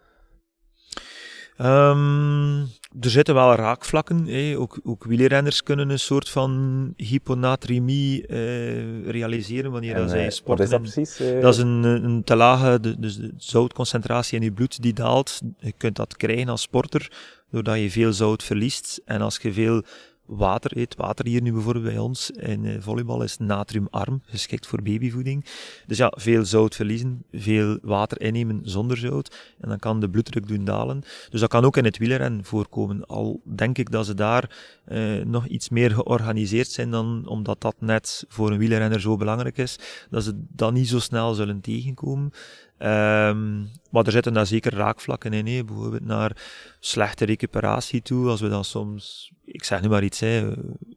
[1.63, 2.59] Um,
[3.01, 4.29] er zitten wel raakvlakken.
[4.57, 10.71] Ook, ook wielrenners kunnen een soort van hyponatremie uh, realiseren wanneer en, zij sporten.
[10.71, 11.21] Wat is dat precies?
[11.21, 11.41] Uh...
[11.41, 15.41] Dat is een, een te lage de, dus de zoutconcentratie in je bloed die daalt.
[15.59, 17.11] Je kunt dat krijgen als sporter
[17.51, 19.01] doordat je veel zout verliest.
[19.05, 19.83] En als je veel
[20.29, 20.95] water eet.
[20.97, 25.45] Water hier nu bijvoorbeeld bij ons in uh, volleybal is natriumarm, geschikt voor babyvoeding.
[25.87, 29.37] Dus ja, veel zout verliezen, veel water innemen zonder zout.
[29.61, 31.03] En dan kan de bloeddruk doen dalen.
[31.31, 33.07] Dus dat kan ook in het wielrennen voorkomen.
[33.07, 34.57] Al denk ik dat ze daar
[34.89, 39.59] uh, nog iets meer georganiseerd zijn dan omdat dat net voor een wielrenner zo belangrijk
[39.59, 39.79] is,
[40.11, 42.33] dat ze dat niet zo snel zullen tegenkomen.
[42.79, 46.43] Um, maar er zitten daar zeker raakvlakken in, bijvoorbeeld naar
[46.81, 48.29] slechte recuperatie toe.
[48.29, 50.53] Als we dan soms, ik zeg nu maar iets, hè,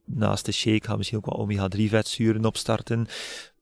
[0.05, 3.07] naast de shake gaan misschien ook wat omega-3 vetzuren opstarten.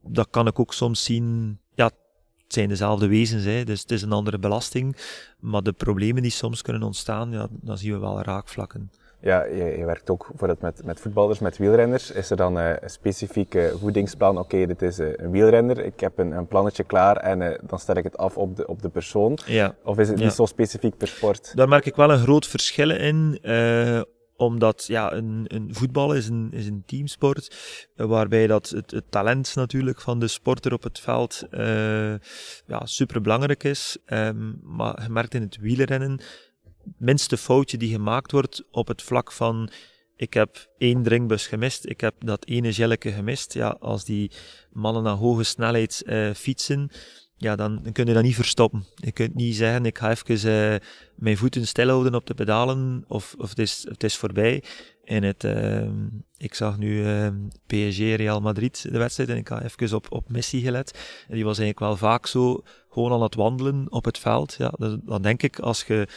[0.01, 4.01] Dat kan ik ook soms zien, ja, het zijn dezelfde wezens, hè, dus het is
[4.01, 4.97] een andere belasting.
[5.39, 8.91] Maar de problemen die soms kunnen ontstaan, ja, dan zien we wel raakvlakken.
[9.21, 12.11] Ja, je, je, werkt ook bijvoorbeeld met, met voetballers, met wielrenners.
[12.11, 14.37] Is er dan uh, een specifieke voedingsplan?
[14.37, 17.79] Oké, dit is uh, een wielrenner, ik heb een, een plannetje klaar en uh, dan
[17.79, 19.37] stel ik het af op de, op de persoon.
[19.45, 19.75] Ja.
[19.83, 21.55] Of is het niet zo specifiek per sport?
[21.55, 23.39] Daar merk ik wel een groot verschil in
[24.39, 27.55] omdat ja, een, een voetbal is een, is een teamsport,
[27.95, 32.13] waarbij dat het, het talent natuurlijk van de sporter op het veld uh,
[32.65, 33.97] ja, super belangrijk is.
[34.05, 36.19] Um, maar je merkt in het wielrennen
[36.97, 39.69] minste foutje die gemaakt wordt op het vlak van
[40.19, 43.53] ik heb één drinkbus gemist, ik heb dat ene gelletje gemist.
[43.53, 44.31] Ja, als die
[44.71, 46.89] mannen naar hoge snelheid uh, fietsen,
[47.37, 48.85] ja, dan, dan kun je dat niet verstoppen.
[48.95, 50.79] Je kunt niet zeggen, ik ga even uh,
[51.15, 54.63] mijn voeten stilhouden op de pedalen, of, of het, is, het is voorbij.
[55.03, 55.89] In het, uh,
[56.37, 57.05] ik zag nu
[57.67, 60.91] PSG Real Madrid, de wedstrijd, en ik ga even op, op Messi gelet.
[61.27, 64.55] En die was eigenlijk wel vaak zo, gewoon aan het wandelen op het veld.
[64.57, 64.73] Ja,
[65.03, 66.07] dan denk ik, als je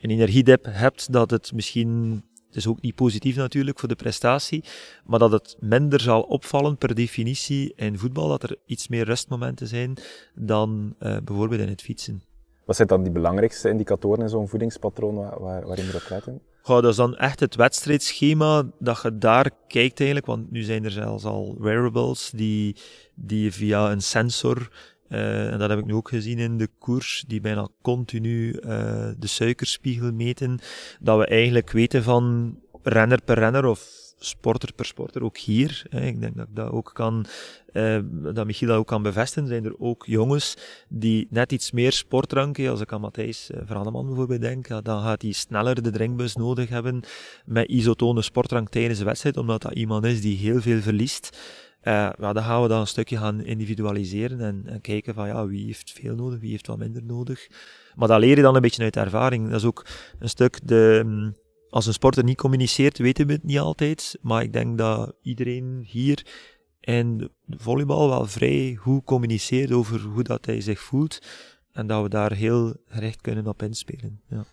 [0.00, 4.64] een energiedip hebt, dat het misschien, het is ook niet positief natuurlijk voor de prestatie,
[5.04, 9.66] maar dat het minder zal opvallen per definitie in voetbal, dat er iets meer rustmomenten
[9.66, 9.94] zijn
[10.34, 12.22] dan uh, bijvoorbeeld in het fietsen.
[12.64, 16.40] Wat zijn dan die belangrijkste indicatoren in zo'n voedingspatroon waar, waar, waarin we op letten?
[16.62, 20.84] Goh, dat is dan echt het wedstrijdschema dat je daar kijkt eigenlijk, want nu zijn
[20.84, 22.76] er zelfs al wearables die,
[23.14, 24.70] die via een sensor
[25.08, 28.60] uh, en dat heb ik nu ook gezien in de koers, die bijna continu uh,
[29.18, 30.58] de suikerspiegel meten.
[31.00, 35.86] Dat we eigenlijk weten van renner per renner of sporter per sporter, ook hier.
[35.88, 37.26] Hè, ik denk dat ik dat ook kan,
[37.72, 39.48] uh, dat Michiel dat ook kan bevestigen.
[39.48, 40.56] Zijn er ook jongens
[40.88, 45.32] die net iets meer sportdranken, als ik aan Matthijs Vraneman bijvoorbeeld denk, dan gaat hij
[45.32, 47.02] sneller de drinkbus nodig hebben
[47.44, 51.38] met isotone sportdrank tijdens de wedstrijd, omdat dat iemand is die heel veel verliest.
[51.82, 55.46] Uh, ja, dan gaan we dan een stukje gaan individualiseren en, en, kijken van ja,
[55.46, 57.48] wie heeft veel nodig, wie heeft wat minder nodig.
[57.94, 59.46] Maar dat leer je dan een beetje uit ervaring.
[59.46, 59.86] Dat is ook
[60.18, 61.34] een stuk de, mm,
[61.70, 64.18] als een sporter niet communiceert, weten we het niet altijd.
[64.20, 66.26] Maar ik denk dat iedereen hier
[66.80, 71.18] in de volleybal wel vrij goed communiceert over hoe dat hij zich voelt.
[71.72, 74.20] En dat we daar heel gericht kunnen op inspelen.
[74.28, 74.44] Ja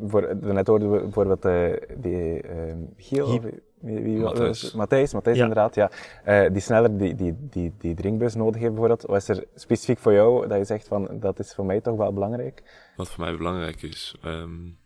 [0.00, 3.40] voor, net hoorden we bijvoorbeeld uh, die uh, Giel,
[3.80, 4.72] Matthijs.
[4.72, 5.42] Matthijs, Matthijs ja.
[5.42, 5.90] inderdaad, ja.
[6.26, 9.02] Uh, die sneller die, die, die, die drinkbus nodig heeft bijvoorbeeld.
[9.02, 11.96] Wat is er specifiek voor jou dat je zegt van, dat is voor mij toch
[11.96, 12.62] wel belangrijk?
[12.96, 14.14] Wat voor mij belangrijk is?
[14.24, 14.78] Um,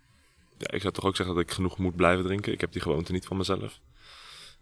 [0.58, 2.52] ja, ik zou toch ook zeggen dat ik genoeg moet blijven drinken.
[2.52, 3.80] Ik heb die gewoonte niet van mezelf.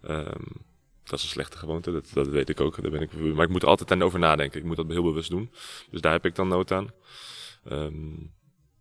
[0.08, 0.70] Um,
[1.04, 2.82] dat is een slechte gewoonte, dat, dat weet ik ook.
[2.82, 4.60] Daar ben ik, maar ik moet er altijd over nadenken.
[4.60, 5.50] Ik moet dat heel bewust doen.
[5.90, 6.90] Dus daar heb ik dan nood aan.
[7.70, 8.32] Um,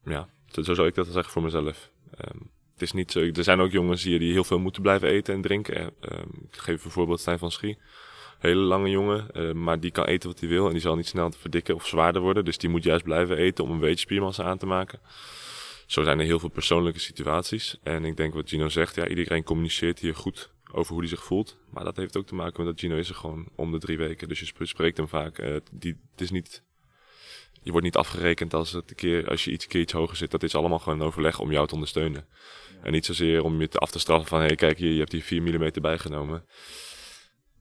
[0.03, 1.91] ja, zo zou ik dat zeggen voor mezelf.
[2.25, 2.49] Um,
[2.81, 3.19] is niet zo.
[3.19, 5.83] Er zijn ook jongens hier die heel veel moeten blijven eten en drinken.
[5.83, 5.91] Um,
[6.51, 7.77] ik geef een voorbeeld Stijn van Schie.
[8.39, 10.65] Hele lange jongen, uh, maar die kan eten wat hij wil.
[10.65, 12.45] En die zal niet snel verdikken of zwaarder worden.
[12.45, 14.99] Dus die moet juist blijven eten om een beetje spiermassa aan te maken.
[15.85, 17.79] Zo zijn er heel veel persoonlijke situaties.
[17.83, 21.23] En ik denk wat Gino zegt, ja, iedereen communiceert hier goed over hoe hij zich
[21.23, 21.57] voelt.
[21.69, 23.97] Maar dat heeft ook te maken met dat Gino is er gewoon om de drie
[23.97, 24.27] weken.
[24.27, 25.39] Dus je spreekt hem vaak.
[25.39, 26.63] Uh, die, het is niet
[27.63, 30.31] je wordt niet afgerekend als, het een keer, als je iets, keer iets hoger zit.
[30.31, 32.25] Dat is allemaal gewoon een overleg om jou te ondersteunen.
[32.83, 34.99] En niet zozeer om je te af te straffen van, hé hey, kijk hier, je
[34.99, 36.45] hebt die 4 mm bijgenomen.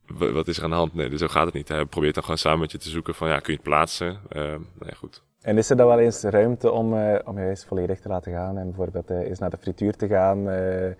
[0.07, 0.95] wat is er aan de hand?
[0.95, 1.69] Nee, dus zo gaat het niet.
[1.69, 4.21] Hij probeert dan gewoon samen met je te zoeken van, ja, kun je het plaatsen?
[4.33, 5.23] Uh, nee, goed.
[5.41, 8.33] En is er dan wel eens ruimte om, uh, om je eens volledig te laten
[8.33, 10.49] gaan en bijvoorbeeld uh, eens naar de frituur te gaan?
[10.49, 10.95] Uh...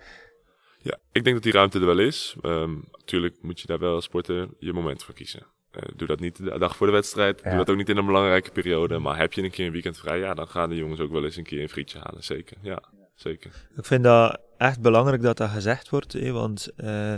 [0.83, 2.35] Ja, ik denk dat die ruimte er wel is.
[2.41, 5.45] Um, natuurlijk moet je daar wel als sporter je moment voor kiezen.
[5.75, 7.43] Uh, doe dat niet de dag voor de wedstrijd.
[7.43, 8.99] Doe dat ook niet in een belangrijke periode.
[8.99, 11.23] Maar heb je een keer een weekend vrij, ja, dan gaan de jongens ook wel
[11.23, 12.23] eens een keer een frietje halen.
[12.23, 12.83] Zeker, ja,
[13.15, 13.67] zeker.
[13.77, 16.13] Ik vind dat echt belangrijk dat dat gezegd wordt.
[16.13, 17.13] Hè, want uh,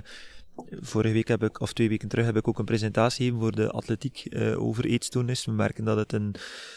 [0.82, 3.52] vorige week heb ik, of twee weken terug, heb ik ook een presentatie gegeven voor
[3.52, 5.46] de atletiek uh, over eetstoornis.
[5.46, 6.36] We merken dat het een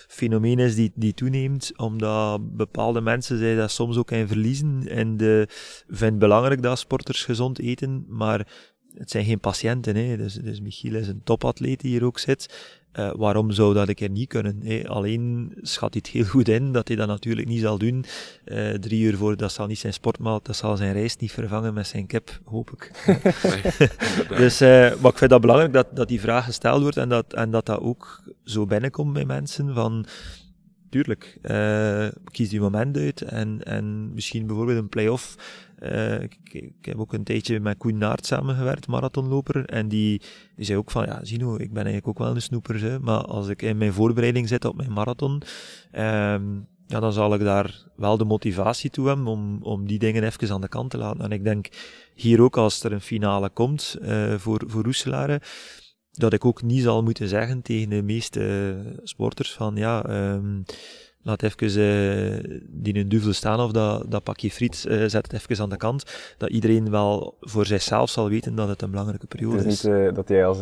[0.09, 4.89] fenomeen is die, die toeneemt, omdat bepaalde mensen zij dat soms ook in verliezen.
[4.89, 5.47] En de,
[5.89, 8.47] vind belangrijk dat sporters gezond eten, maar
[8.99, 10.17] het zijn geen patiënten, hè.
[10.17, 12.75] Dus, dus Michiel is een topatleet die hier ook zit.
[12.99, 14.61] Uh, waarom zou dat ik er niet kunnen?
[14.65, 14.89] Hè?
[14.89, 18.05] Alleen schat hij het heel goed in dat hij dat natuurlijk niet zal doen.
[18.45, 21.75] Uh, drie uur voor, dat zal niet zijn sportmaal, dat zal zijn reis niet vervangen
[21.75, 22.91] met zijn kip, hoop ik.
[24.39, 24.69] dus, uh,
[25.01, 27.67] maar ik vind dat belangrijk dat, dat die vraag gesteld wordt en dat, en dat
[27.67, 30.07] dat ook zo binnenkomt bij mensen van,
[30.91, 31.39] tuurlijk,
[32.31, 35.37] kies die moment uit en, en misschien bijvoorbeeld een play-off
[35.83, 39.65] uh, ik, heb ook een tijdje met Koen Naert samengewerkt, marathonloper.
[39.65, 40.23] En die,
[40.57, 42.81] die zei ook van, ja, Zino, ik ben eigenlijk ook wel een snoeper.
[42.81, 45.43] Hè, maar als ik in mijn voorbereiding zit op mijn marathon,
[45.93, 50.25] um, ja, dan zal ik daar wel de motivatie toe hebben om, om die dingen
[50.25, 51.21] even aan de kant te laten.
[51.21, 51.69] En ik denk
[52.15, 55.41] hier ook als er een finale komt uh, voor, voor Roeselare,
[56.11, 60.65] dat ik ook niet zal moeten zeggen tegen de meeste sporters van, ja, um,
[61.27, 65.33] laat even uh, die een duvel staan of dat, dat pakje friet, uh, zet het
[65.33, 66.35] even aan de kant.
[66.39, 69.63] Dat iedereen wel voor zichzelf zal weten dat het een belangrijke periode is.
[69.63, 70.61] Het is niet uh, dat jij als,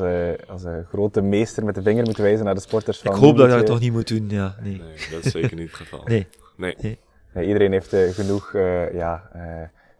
[0.48, 3.14] als een grote meester met de vinger moet wijzen naar de sporters van...
[3.14, 4.56] Ik hoop dat ik dat toch niet moet doen, ja.
[4.62, 4.72] Nee.
[4.72, 6.02] nee, dat is zeker niet het geval.
[6.04, 6.26] Nee.
[6.56, 6.74] Nee.
[6.80, 6.98] nee.
[7.34, 8.52] nee iedereen heeft genoeg,
[8.92, 9.30] ja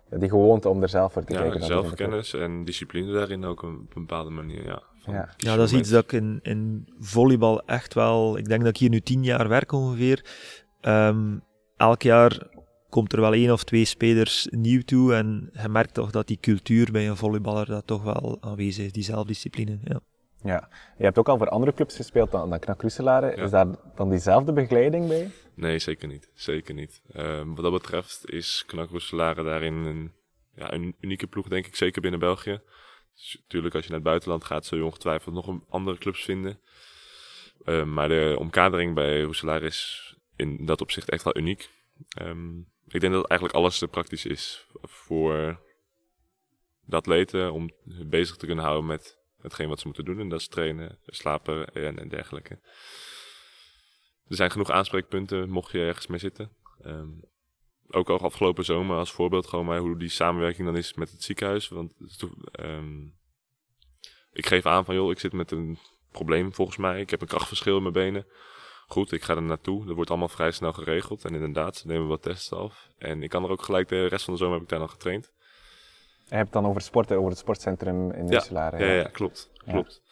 [0.09, 1.63] die gewoonte om er zelf voor te ja, kijken.
[1.63, 4.83] zelfkennis en discipline daarin ook op een bepaalde manier, ja.
[5.07, 5.35] Ja.
[5.37, 8.39] ja, dat is iets dat ik in, in volleybal echt wel...
[8.39, 10.25] Ik denk dat ik hier nu tien jaar werk ongeveer.
[10.83, 11.43] Um,
[11.77, 12.49] elk jaar
[12.89, 16.39] komt er wel één of twee spelers nieuw toe en je merkt toch dat die
[16.41, 19.79] cultuur bij een volleyballer dat toch wel aanwezig is, die zelfdiscipline.
[19.85, 20.01] Ja.
[20.45, 22.97] Ja, je hebt ook al voor andere clubs gespeeld dan, dan Knak Is
[23.51, 25.31] daar dan diezelfde begeleiding bij?
[25.55, 26.31] Nee, zeker niet.
[26.35, 27.03] Zeker niet.
[27.17, 28.89] Um, wat dat betreft is Knak
[29.37, 30.13] daarin een,
[30.55, 32.61] ja, een unieke ploeg, denk ik, zeker binnen België.
[33.41, 36.61] Natuurlijk, als je naar het buitenland gaat, zul je ongetwijfeld nog andere clubs vinden.
[37.67, 41.71] Um, maar de omkadering bij Roeselaar is in dat opzicht echt wel uniek.
[42.23, 45.61] Um, ik denk dat eigenlijk alles te praktisch is voor
[46.85, 47.71] de atleten om
[48.07, 50.21] bezig te kunnen houden met hetgeen wat ze moeten doen.
[50.21, 52.59] En dat is trainen, slapen en, en dergelijke.
[54.29, 56.57] Er zijn genoeg aanspreekpunten mocht je ergens mee zitten.
[56.85, 57.21] Um,
[57.91, 61.23] ook al afgelopen zomer als voorbeeld gewoon maar hoe die samenwerking dan is met het
[61.23, 61.69] ziekenhuis.
[61.69, 61.95] Want
[62.61, 63.15] um,
[64.33, 65.79] ik geef aan van joh, ik zit met een
[66.11, 67.01] probleem volgens mij.
[67.01, 68.27] Ik heb een krachtverschil in mijn benen.
[68.87, 69.87] Goed, ik ga er naartoe.
[69.87, 71.25] Dat wordt allemaal vrij snel geregeld.
[71.25, 72.89] En inderdaad, ze nemen wat tests af.
[72.99, 74.91] En ik kan er ook gelijk de rest van de zomer heb ik daar nog
[74.91, 75.33] getraind.
[76.25, 79.51] Je hebt het dan over sporten, over het sportcentrum in ja, Ja, ja, ja, klopt.
[79.67, 80.03] klopt.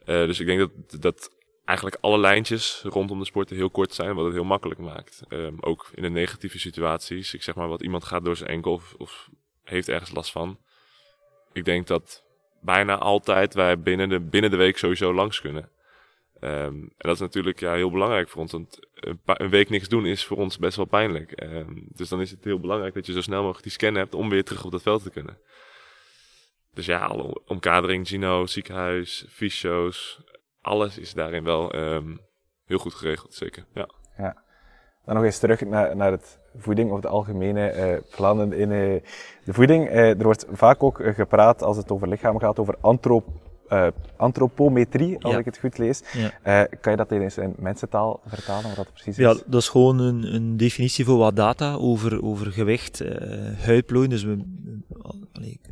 [0.00, 1.30] Uh, dus ik denk dat, dat
[1.68, 5.22] eigenlijk alle lijntjes rondom de sporten heel kort zijn, wat het heel makkelijk maakt.
[5.28, 7.34] Um, ook in de negatieve situaties.
[7.34, 9.28] Ik zeg maar wat iemand gaat door zijn enkel of,
[9.64, 10.58] heeft ergens last van.
[11.52, 12.24] Ik denk dat
[12.60, 15.70] bijna altijd wij binnen de, binnen de week sowieso langs kunnen.
[16.40, 20.06] Um, en dat is natuurlijk ja, heel belangrijk voor ons, want een, week niks doen
[20.06, 21.42] is voor ons best wel pijnlijk.
[21.42, 24.14] Um, dus dan is het heel belangrijk dat je zo snel mogelijk die scan hebt
[24.14, 25.38] om weer terug op dat veld te kunnen.
[26.74, 30.20] Dus ja, alle omkadering, Gino, ziekenhuis, fysio's,
[30.68, 32.20] alles is daarin wel um,
[32.64, 33.64] heel goed geregeld, zeker.
[33.74, 33.88] Ja.
[34.16, 34.42] ja.
[35.04, 38.68] Dan nog eens terug naar, naar het voeding of de algemene plannen in
[39.44, 39.90] de voeding.
[39.90, 43.26] er wordt vaak ook gepraat als het over lichaam gaat, over antrop
[43.72, 46.02] uh, antropometrie, als ik het goed lees.
[46.16, 49.24] Uh, kan je dat eens in mensentaal vertalen, wat dat precies is?
[49.24, 53.10] Ja, dat is gewoon een, een definitie voor wat data over, over gewicht, uh,
[53.58, 54.10] huidplooien.
[54.10, 54.36] Dus we,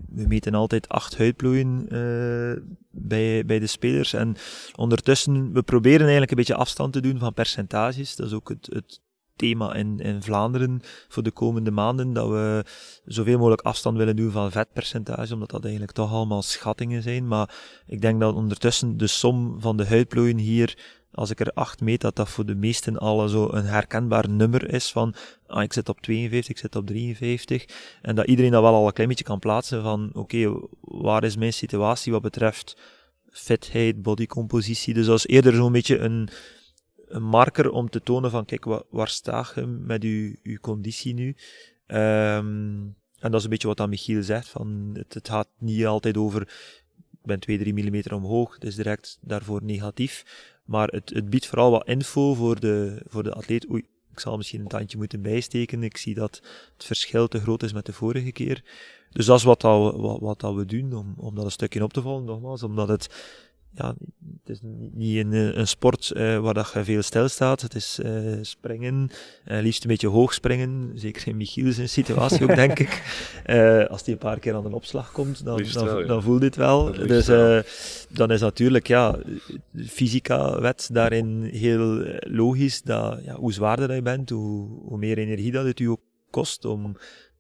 [0.09, 1.87] we meten altijd acht huidplooien
[2.91, 4.13] bij, bij de spelers.
[4.13, 4.37] En
[4.77, 8.17] ondertussen, we proberen eigenlijk een beetje afstand te doen van percentages.
[8.17, 9.01] Dat is ook het, het
[9.37, 12.65] thema in, in Vlaanderen voor de komende maanden, dat we
[13.05, 17.29] zoveel mogelijk afstand willen doen van vetpercentage, omdat dat eigenlijk toch allemaal schattingen zijn.
[17.29, 17.55] Maar
[17.87, 20.79] ik denk dat ondertussen de som van de huidplooien hier,
[21.13, 24.73] als ik er acht meet, dat dat voor de meesten al zo een herkenbaar nummer
[24.73, 25.15] is van,
[25.47, 27.65] ah, ik zit op 52, ik zit op 53.
[28.03, 31.37] En dat iedereen dat wel al een klein beetje kan plaatsen van, oké, waar is
[31.37, 32.77] mijn situatie wat betreft
[33.31, 34.95] fitheid, bodycompositie.
[34.95, 36.29] Dus dat is eerder zo'n beetje een,
[37.09, 41.15] een marker om te tonen van, kijk, waar, waar sta je met uw, uw conditie
[41.15, 41.37] nu?
[41.87, 45.87] Um, en dat is een beetje wat dan Michiel zegt, van, het, het gaat niet
[45.87, 46.43] altijd over,
[47.13, 50.25] ik ben 2, 3 mm omhoog, is direct daarvoor negatief.
[50.65, 53.71] Maar het, het biedt vooral wat info voor de, voor de atleet.
[53.71, 55.83] Oei, ik zal misschien een tandje moeten bijsteken.
[55.83, 56.43] Ik zie dat
[56.75, 58.65] het verschil te groot is met de vorige keer.
[59.11, 61.83] Dus dat is wat, dat, wat, wat dat we doen, om, om dat een stukje
[61.83, 62.63] op te vallen, nogmaals.
[62.63, 63.09] Omdat het,
[63.77, 63.95] ja,
[64.45, 64.59] het is
[64.93, 67.61] niet een, eh, een sport uh, waar dat je veel stil staat.
[67.61, 69.11] Het is uh, springen,
[69.49, 70.93] uh, liefst een beetje hoog springen.
[70.95, 73.03] Zeker in Michiel zijn situatie ook, denk ik.
[73.91, 76.93] als hij een paar keer aan een opslag komt, dan, dan, dan voelt dit wel.
[76.93, 77.27] Dus
[78.09, 79.19] dan is natuurlijk, ja,
[79.87, 82.83] fysica-wet daarin heel logisch.
[82.83, 86.65] Dat, ja, hoe zwaarder je bent, hoe, hoe meer energie dat het u ook kost
[86.65, 86.97] om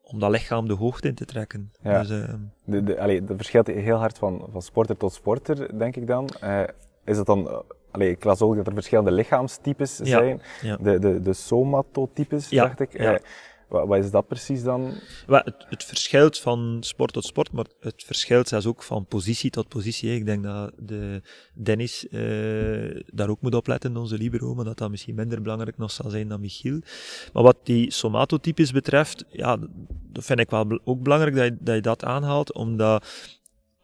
[0.06, 1.72] om dat lichaam de hoogte in te trekken.
[1.82, 2.00] Ja.
[2.00, 5.96] Dus, uh, de, de, allee, dat verschilt heel hard van, van sporter tot sporter, denk
[5.96, 6.28] ik dan.
[6.44, 6.62] Uh,
[7.04, 7.58] is het dan, uh,
[7.90, 10.04] allee, ik las ook dat er verschillende lichaamstypes ja.
[10.04, 10.42] zijn.
[10.62, 10.76] Ja.
[10.76, 13.20] De, de, de somatotypes, dacht ik.
[13.68, 14.92] Wat, wat, is dat precies dan?
[15.26, 19.68] het, het, verschilt van sport tot sport, maar het verschilt zelfs ook van positie tot
[19.68, 20.14] positie.
[20.14, 21.22] Ik denk dat de
[21.54, 25.90] Dennis uh, daar ook moet opletten, onze libero, maar dat dat misschien minder belangrijk nog
[25.90, 26.80] zal zijn dan Michiel.
[27.32, 29.56] Maar wat die somatotypes betreft, ja,
[30.12, 33.04] dat vind ik wel ook belangrijk dat je dat, je dat aanhaalt, omdat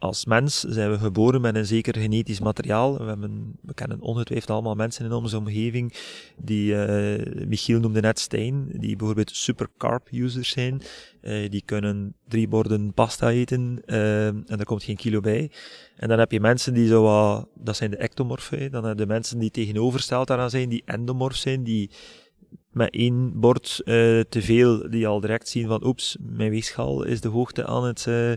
[0.02, 2.98] als mens zijn we geboren met een zeker genetisch materiaal.
[2.98, 5.94] We, hebben, we kennen ongetwijfeld allemaal mensen in onze omgeving
[6.36, 10.82] die, uh, Michiel noemde net Stijn, die bijvoorbeeld super carb users zijn.
[11.22, 15.50] Uh, die kunnen drie borden pasta eten uh, en er komt geen kilo bij.
[15.96, 18.70] En dan heb je mensen die zo wat, dat zijn de ectomorfen.
[18.70, 21.90] Dan heb je mensen die tegenovergesteld daaraan zijn, die endomorf zijn, die
[22.72, 27.20] met één bord uh, te veel, die al direct zien van, oeps, mijn weegschaal is
[27.20, 28.32] de hoogte aan het, uh,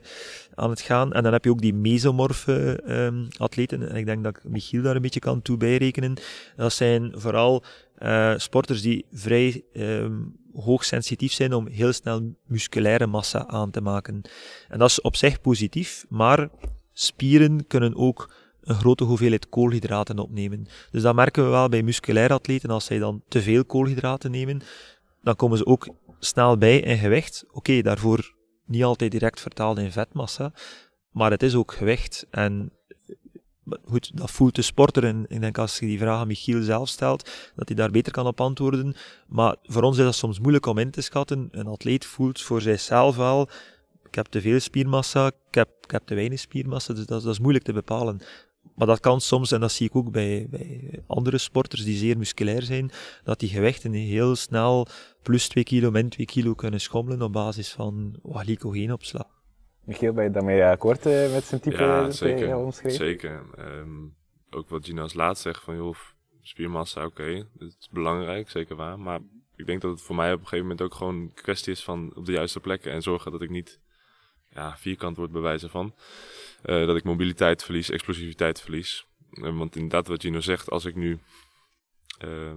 [0.53, 1.13] aan het gaan.
[1.13, 4.95] En dan heb je ook die mesomorfe um, atleten, en ik denk dat Michiel daar
[4.95, 6.13] een beetje kan toe bijrekenen.
[6.55, 7.63] Dat zijn vooral
[7.99, 14.21] uh, sporters die vrij um, hoogsensitief zijn om heel snel musculaire massa aan te maken.
[14.67, 16.49] En dat is op zich positief, maar
[16.93, 18.29] spieren kunnen ook
[18.65, 20.67] een grote hoeveelheid koolhydraten opnemen.
[20.91, 22.69] Dus dat merken we wel bij musculaire atleten.
[22.69, 24.61] Als zij dan te veel koolhydraten nemen,
[25.21, 25.87] dan komen ze ook
[26.19, 27.45] snel bij in gewicht.
[27.51, 30.53] Oké, daarvoor niet altijd direct vertaald in vetmassa,
[31.11, 32.27] maar het is ook gewicht.
[32.29, 32.71] En
[33.83, 35.03] goed, dat voelt de sporter.
[35.03, 38.11] En ik denk als je die vraag aan Michiel zelf stelt, dat hij daar beter
[38.11, 38.95] kan op antwoorden.
[39.27, 41.47] Maar voor ons is dat soms moeilijk om in te schatten.
[41.51, 43.49] Een atleet voelt voor zichzelf wel,
[44.15, 47.39] ik heb te veel spiermassa, ik heb, ik heb te weinig spiermassa, dus dat is
[47.39, 48.21] moeilijk te bepalen.
[48.75, 52.17] Maar dat kan soms, en dat zie ik ook bij, bij andere sporters die zeer
[52.17, 52.91] musculair zijn,
[53.23, 54.87] dat die gewichten heel snel
[55.21, 59.35] plus 2 kilo, min 2 kilo kunnen schommelen op basis van wat glycogeenopslag.
[59.83, 62.97] Michiel, ben je daarmee akkoord uh, met zijn type ja, zeker, omschreven?
[62.97, 63.43] Zeker.
[63.59, 64.15] Um,
[64.49, 65.95] ook wat Gina als laatst zegt van, joh,
[66.41, 68.99] spiermassa, oké, okay, dat is belangrijk, zeker waar.
[68.99, 69.19] Maar
[69.55, 71.83] ik denk dat het voor mij op een gegeven moment ook gewoon een kwestie is
[71.83, 73.79] van op de juiste plekken en zorgen dat ik niet
[74.49, 75.93] ja, vierkant word bewijzen van.
[76.65, 79.07] Uh, dat ik mobiliteit verlies, explosiviteit verlies.
[79.31, 81.19] Uh, want inderdaad, wat Gino zegt, als ik nu
[82.25, 82.53] uh,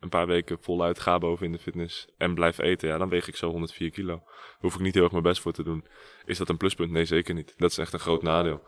[0.00, 3.28] een paar weken voluit ga boven in de fitness en blijf eten, ja, dan weeg
[3.28, 4.16] ik zo 104 kilo.
[4.16, 5.84] Daar hoef ik niet heel erg mijn best voor te doen.
[6.24, 6.90] Is dat een pluspunt?
[6.90, 7.54] Nee, zeker niet.
[7.56, 8.62] Dat is echt een groot nadeel.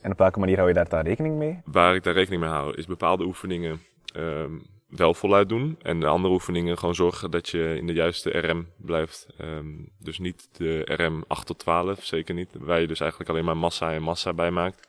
[0.00, 1.60] En op welke manier hou je daar daar rekening mee?
[1.64, 3.82] Waar ik daar rekening mee hou, is bepaalde oefeningen
[4.14, 4.58] ehm,
[4.96, 5.78] wel voluit doen.
[5.82, 9.26] En de andere oefeningen gewoon zorgen dat je in de juiste RM blijft.
[9.40, 12.50] Um, dus niet de RM 8 tot 12, zeker niet.
[12.58, 14.88] Waar je dus eigenlijk alleen maar massa en massa bij maakt.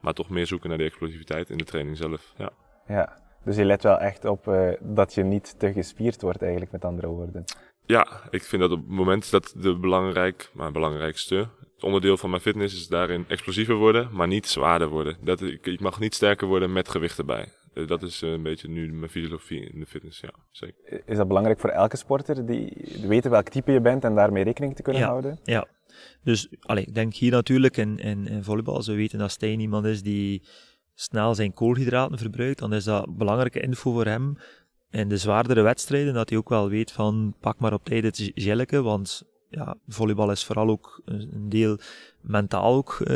[0.00, 2.32] Maar toch meer zoeken naar de explosiviteit in de training zelf.
[2.36, 2.50] Ja,
[2.86, 6.72] ja dus je let wel echt op uh, dat je niet te gespierd wordt eigenlijk,
[6.72, 7.44] met andere woorden.
[7.86, 11.48] Ja, ik vind dat op het moment dat de belangrijk, maar belangrijkste,
[11.80, 15.16] onderdeel van mijn fitness is daarin explosiever worden, maar niet zwaarder worden.
[15.20, 17.48] Dat, ik, ik mag niet sterker worden met gewicht erbij.
[17.74, 21.02] Eh, dat is een beetje nu mijn filosofie in de fitness, ja, zeker.
[21.06, 22.72] Is dat belangrijk voor elke sporter, die
[23.06, 25.08] weten welk type je bent en daarmee rekening te kunnen Ja.
[25.08, 25.38] houden?
[25.44, 25.66] Ja,
[26.22, 29.60] dus allee, ik denk hier natuurlijk in, in, in volleybal, als we weten dat Stijn
[29.60, 30.42] iemand is die
[30.94, 34.36] snel zijn koolhydraten verbruikt, dan is dat belangrijke info voor hem
[34.90, 38.30] in de zwaardere wedstrijden, dat hij ook wel weet van pak maar op tijd het
[38.34, 41.78] gelletje, want ja, volleybal is vooral ook een een deel
[42.20, 43.14] mentaal ook eh,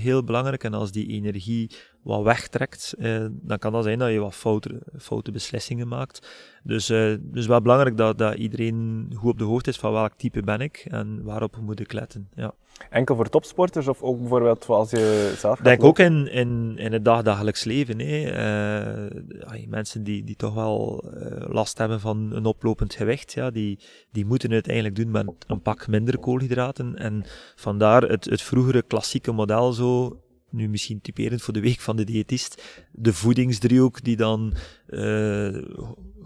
[0.00, 0.64] heel belangrijk.
[0.64, 1.70] En als die energie
[2.02, 6.28] wat wegtrekt, eh, dan kan dat zijn dat je wat foute, foute beslissingen maakt.
[6.62, 10.12] Dus, eh dus wel belangrijk dat, dat iedereen goed op de hoogte is van welk
[10.16, 12.28] type ben ik en waarop moet ik letten.
[12.34, 12.54] Ja.
[12.90, 17.04] Enkel voor topsporters of ook bijvoorbeeld zoals je zelf denk ook in, in, in het
[17.04, 17.98] dagdagelijks leven.
[17.98, 18.22] Hè.
[18.22, 23.78] Eh, mensen die, die toch wel eh, last hebben van een oplopend gewicht, ja, die,
[24.10, 26.96] die moeten het eigenlijk doen met een pak minder koolhydraten.
[26.96, 27.24] En
[27.56, 30.21] vandaar het, het vroegere klassieke model zo,
[30.52, 32.62] nu misschien typerend voor de week van de diëtist,
[32.92, 34.54] de voedingsdriehoek die dan
[34.86, 35.62] eh,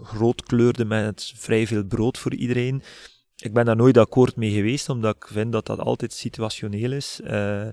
[0.01, 2.81] groot kleurde met vrij veel brood voor iedereen.
[3.35, 7.19] Ik ben daar nooit akkoord mee geweest, omdat ik vind dat dat altijd situationeel is.
[7.23, 7.67] Eh,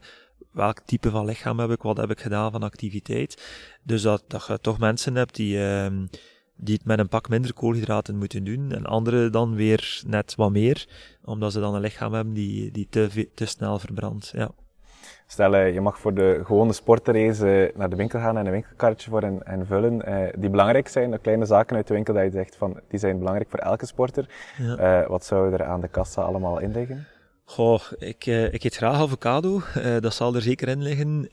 [0.53, 3.43] welk type van lichaam heb ik, wat heb ik gedaan van activiteit.
[3.83, 6.07] Dus dat, dat je toch mensen hebt die, ehm,
[6.57, 10.51] die het met een pak minder koolhydraten moeten doen, en anderen dan weer net wat
[10.51, 10.89] meer,
[11.25, 14.31] omdat ze dan een lichaam hebben die, die te, te snel verbrandt.
[14.35, 14.51] Ja.
[15.27, 18.47] Stel, eh, je mag voor de gewone sporter eens eh, naar de winkel gaan en
[18.47, 21.11] een winkelkarretje voor en, en vullen, eh, die belangrijk zijn.
[21.11, 23.87] De kleine zaken uit de winkel dat je zegt van, die zijn belangrijk voor elke
[23.87, 24.29] sporter.
[24.59, 25.09] Ja.
[25.09, 27.07] Wat zou er aan de kassa allemaal in liggen?
[27.45, 29.61] Goh, ik, ik eet graag avocado,
[30.01, 31.29] dat zal er zeker in liggen.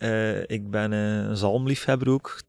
[0.47, 2.41] Ik ben een zalmliefhebber ook.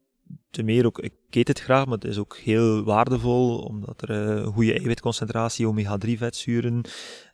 [0.53, 4.11] Te meer ook, ik eet het graag, maar het is ook heel waardevol, omdat er
[4.11, 6.81] eh, een goede eiwitconcentratie, omega-3 vetzuren.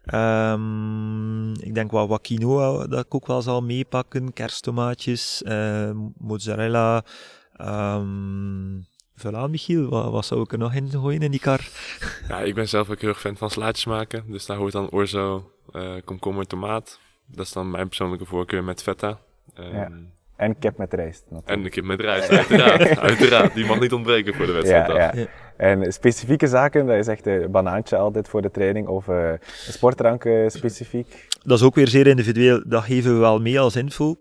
[0.04, 7.04] Ehm, ik denk wat, wat quinoa dat ik ook wel zal meepakken, kersttomaatjes, eh, mozzarella.
[7.57, 8.81] ehm
[9.14, 11.68] Vul aan, Michiel, wat, wat zou ik er nog in gooien in die kar?
[12.28, 14.24] Ja, ik ben zelf ook heel erg fan van slaatjes maken.
[14.26, 16.98] Dus daar hoort dan orzo, eh, komkommer, tomaat.
[17.26, 19.18] Dat is dan mijn persoonlijke voorkeur met feta.
[19.54, 19.90] Ehm, Ja.
[20.38, 21.24] En kip met rijst.
[21.24, 21.48] natuurlijk.
[21.48, 22.98] En de kip met rijst, uiteraard.
[23.11, 23.55] uiteraard.
[23.55, 24.87] Die mag niet ontbreken voor de wedstrijd.
[24.87, 25.27] Ja, ja.
[25.57, 29.72] En specifieke zaken, dat is echt een banaantje altijd voor de training of eh, een
[29.72, 31.29] sportdrank eh, specifiek.
[31.42, 32.62] Dat is ook weer zeer individueel.
[32.66, 34.16] Dat geven we wel mee als info.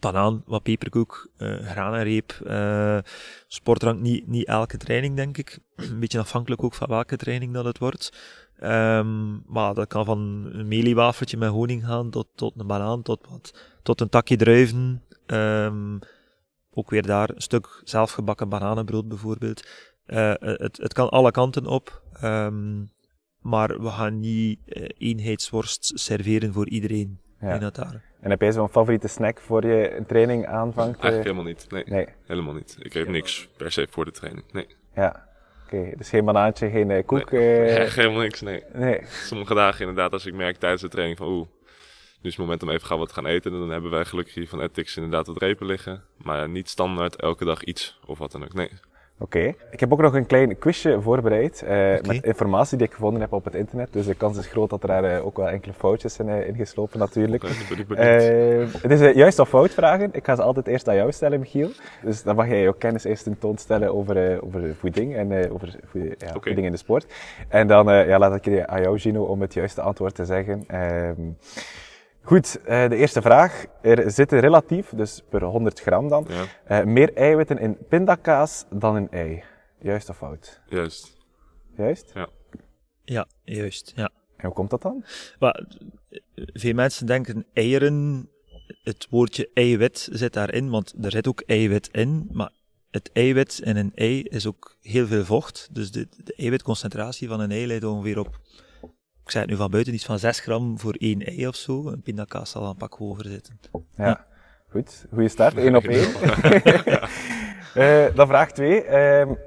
[0.00, 2.98] Banaan, wat peperkoek, eh granenreep, eh
[3.46, 5.58] sportdrank, niet, niet elke training, denk ik.
[5.76, 8.12] Een beetje afhankelijk ook van welke training dat het wordt.
[8.58, 13.26] Ehm, maar dat kan van een meliewafeltje met honing gaan, tot, tot een banaan, tot,
[13.30, 15.02] wat, tot een takje druiven.
[15.32, 15.98] Ehm,
[16.70, 19.68] ook weer daar een stuk zelfgebakken bananenbrood bijvoorbeeld.
[20.06, 22.02] Eh, het, het kan alle kanten op.
[22.20, 22.80] Ehm,
[23.38, 27.20] maar we gaan niet eh, eenheidsworst serveren voor iedereen.
[27.40, 27.54] Ja.
[27.54, 28.02] In dat daar.
[28.20, 30.96] En heb jij zo'n favoriete snack voor je een training aanvangt?
[30.96, 31.02] eh?
[31.04, 31.66] Eigenlijk helemaal niet.
[31.70, 32.76] Nee, Nee, helemaal niet.
[32.78, 34.52] Ik eet niks per se voor de training.
[34.52, 34.66] Nee.
[34.94, 35.28] ja.
[35.64, 37.30] Oké, dus geen banaantje, geen eh, koek.
[37.30, 37.64] Nee.
[37.66, 38.62] eh, helemaal niks, nee.
[38.72, 39.00] nee.
[39.06, 41.46] Sommige dagen inderdaad, als ik merk tijdens de training van oeh,
[42.22, 43.50] nu is het moment om even gauw wat te gaan eten.
[43.50, 46.02] Dan hebben wij gelukkig hier van Ethics inderdaad wat repen liggen.
[46.16, 48.54] Maar niet standaard elke dag iets of wat dan ook.
[48.54, 48.70] Nee.
[49.18, 49.54] Oké.
[49.70, 53.32] Ik heb ook nog een klein quizje voorbereid eh, met informatie die ik gevonden heb
[53.32, 53.92] op het internet.
[53.92, 56.48] Dus de kans is groot dat er daar eh, ook wel enkele foutjes zijn eh,
[56.48, 57.42] ingeslopen natuurlijk.
[57.42, 60.08] Eh, het is juist of fout vragen.
[60.12, 61.70] Ik ga ze altijd eerst aan jou stellen, Michiel.
[62.02, 65.74] Dus dan mag jij jouw kennis eerst tentoonstellen over, eh, over voeding en eh, over
[65.84, 67.06] voeding, ja, voeding in de sport.
[67.48, 70.24] En dan eh, ja, laat ik je aan jou, Gino, om het juiste antwoord te
[70.24, 70.64] zeggen.
[70.66, 71.20] Ehm,
[72.22, 73.64] goed, eh, de eerste vraag.
[73.82, 78.96] Er zitten relatief, dus per 100 gram dan, Ja, eh, meer eiwitten in pindakaas dan
[78.96, 79.42] in ei.
[79.78, 80.60] Juist of fout?
[80.66, 81.16] juist.
[81.76, 82.12] Juist?
[83.04, 83.92] Ja, juist.
[83.96, 84.10] Ja.
[84.36, 85.04] En hoe komt dat dan?
[85.38, 85.64] Maar,
[86.10, 86.18] eh,
[86.52, 88.28] veel mensen denken eieren,
[88.82, 92.50] het woordje eiwit zit daarin, want er zit ook eiwit in, maar
[92.90, 95.68] het eiwit in een ei is ook heel veel vocht.
[95.72, 98.38] Dus de, de eiwitconcentratie van een ei ligt ongeveer op,
[99.24, 101.86] ik zei het nu van buiten, iets van 6 gram voor één ei of zo.
[101.86, 103.58] Een pindakaas zal een pak hoger zitten.
[103.72, 104.06] Ja.
[104.06, 104.26] Ja.
[104.68, 105.56] Goed, goede start.
[105.56, 106.12] 1 op 1.
[108.14, 108.84] dan vraag 2.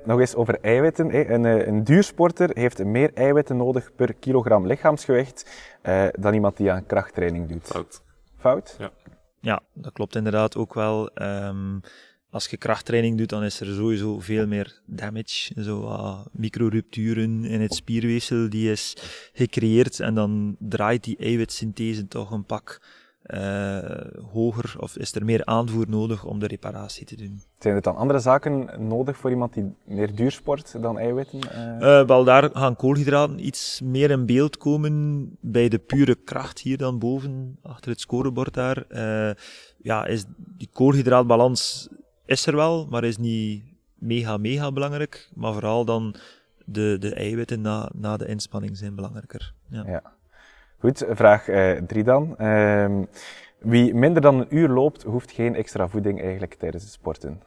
[0.06, 1.12] nog eens over eiwitten.
[1.12, 1.30] hè.
[1.30, 5.50] Een, eh, een duursporter heeft meer eiwitten nodig per kilogram lichaamsgewicht
[5.82, 7.68] eh, dan iemand die aan krachttraining doet.
[7.68, 8.02] Fout.
[8.38, 8.78] Fout?
[9.40, 11.10] Ja, dat klopt inderdaad ook wel.
[11.14, 11.80] Ehm,
[12.36, 15.64] als je krachttraining doet, dan is er sowieso veel meer damage.
[15.64, 18.96] Zo wat microrupturen in het spierweefsel die is
[19.34, 20.00] gecreëerd.
[20.00, 22.82] En dan draait die eiwitsynthese toch een pak
[23.22, 23.80] eh,
[24.32, 24.76] hoger.
[24.80, 27.42] Of is er meer aanvoer nodig om de reparatie te doen.
[27.60, 31.40] Zijn er dan andere zaken nodig voor iemand die meer duur sport dan eiwitten?
[31.52, 32.00] eh?
[32.00, 36.78] Eh, wel, daar gaan koolhydraten iets meer in beeld komen bij de pure kracht hier
[36.78, 38.86] dan boven, achter het scorebord daar.
[39.78, 40.26] Ja, is
[40.58, 41.90] die koolhydraatbalans
[42.26, 43.64] is er wel, maar is niet
[43.94, 45.30] mega, mega belangrijk.
[45.34, 46.16] Maar vooral dan
[46.66, 49.54] de, de eiwitten na, na de inspanning zijn belangrijker.
[49.70, 49.84] Ja.
[49.88, 50.14] Ja.
[50.80, 52.38] Goed, vraag eh, drie dan.
[52.38, 53.04] Ehm,
[53.60, 57.42] wie minder dan een uur loopt, hoeft geen extra voeding eigenlijk tijdens het sporten.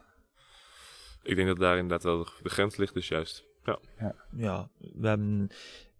[1.23, 3.47] Ik denk dat daar inderdaad wel de grens ligt, dus juist.
[3.63, 4.13] Ja.
[4.35, 5.49] ja, we hebben,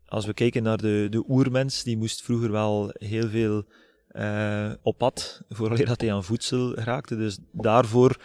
[0.05, 3.63] als we kijken naar de, de oermens, die moest vroeger wel heel veel
[4.07, 7.17] eh, op pad, voordat dat hij aan voedsel raakte.
[7.17, 8.17] Dus daarvoor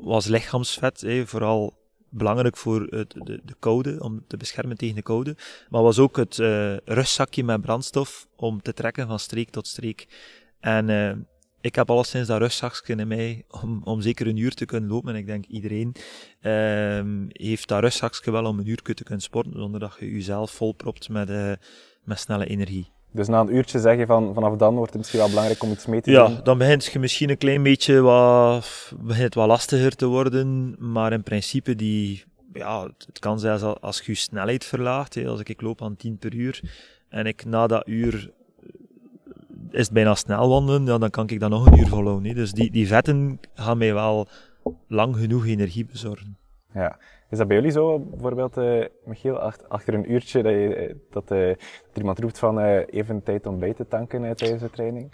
[0.00, 1.76] was lichaamsvet hè, vooral
[2.10, 5.36] belangrijk voor het, de, de koude, om te beschermen tegen de koude.
[5.68, 10.06] Maar was ook het uh, rustzakje met brandstof om te trekken van streek tot streek.
[10.60, 11.12] En uh,
[11.60, 15.12] ik heb alleszins dat rustzakje in mij om, om zeker een uur te kunnen lopen.
[15.12, 15.94] En ik denk iedereen
[16.42, 20.50] uh, heeft dat rustzakje wel om een uur te kunnen sporten, zonder dat je jezelf
[20.50, 21.52] volpropt met, uh,
[22.04, 22.96] met snelle energie.
[23.10, 25.70] Dus na een uurtje zeg je van vanaf dan wordt het misschien wel belangrijk om
[25.70, 26.34] iets mee te ja, doen?
[26.34, 30.76] Ja, dan begint je misschien een klein beetje wat, begint wat lastiger te worden.
[30.78, 35.14] Maar in principe, die, ja, het kan zelfs als je je snelheid verlaagt.
[35.14, 36.60] Hè, als ik, ik loop aan 10 per uur
[37.08, 38.30] en ik na dat uur
[39.70, 42.28] is het bijna snel wandelen, ja, dan kan ik dat nog een uur volhouden.
[42.28, 42.34] Hè.
[42.34, 44.28] Dus die, die vetten gaan mij wel
[44.86, 46.36] lang genoeg energie bezorgen.
[46.74, 46.98] Ja.
[47.30, 51.46] Is dat bij jullie zo, bijvoorbeeld, uh, Michiel, achter, een uurtje, dat, je, dat, uh,
[51.86, 55.12] dat iemand roept van uh, even tijd om bij te tanken tijdens de training?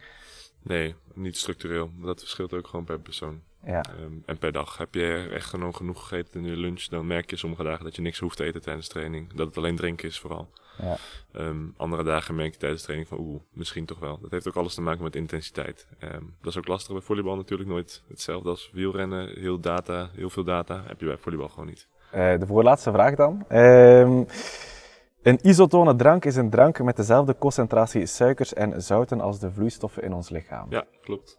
[0.63, 1.91] Nee, niet structureel.
[2.03, 3.41] Dat verschilt ook gewoon per persoon.
[3.67, 3.85] Ja.
[4.01, 7.31] Um, en per dag heb je echt gewoon genoeg gegeten in je lunch, dan merk
[7.31, 9.33] je sommige dagen dat je niks hoeft te eten tijdens de training.
[9.33, 10.51] Dat het alleen drinken is vooral.
[10.83, 10.97] Ja.
[11.33, 14.19] Um, andere dagen merk je tijdens de training van oeh, misschien toch wel.
[14.21, 15.87] Dat heeft ook alles te maken met intensiteit.
[16.03, 19.29] Um, dat is ook lastig bij volleybal natuurlijk nooit hetzelfde als wielrennen.
[19.39, 21.89] Heel data, heel veel data heb je bij volleybal gewoon niet.
[22.17, 23.45] Uh, de voorlaatste vraag dan.
[23.53, 24.27] Um,
[25.23, 30.03] een isotone drank is een drank met dezelfde concentratie suikers en zouten als de vloeistoffen
[30.03, 30.67] in ons lichaam.
[30.71, 31.39] Ja, klopt.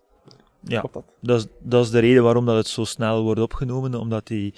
[0.67, 1.03] Ja, Klopt dat?
[1.21, 4.53] Dat, is, dat is de reden waarom dat het zo snel wordt opgenomen, omdat die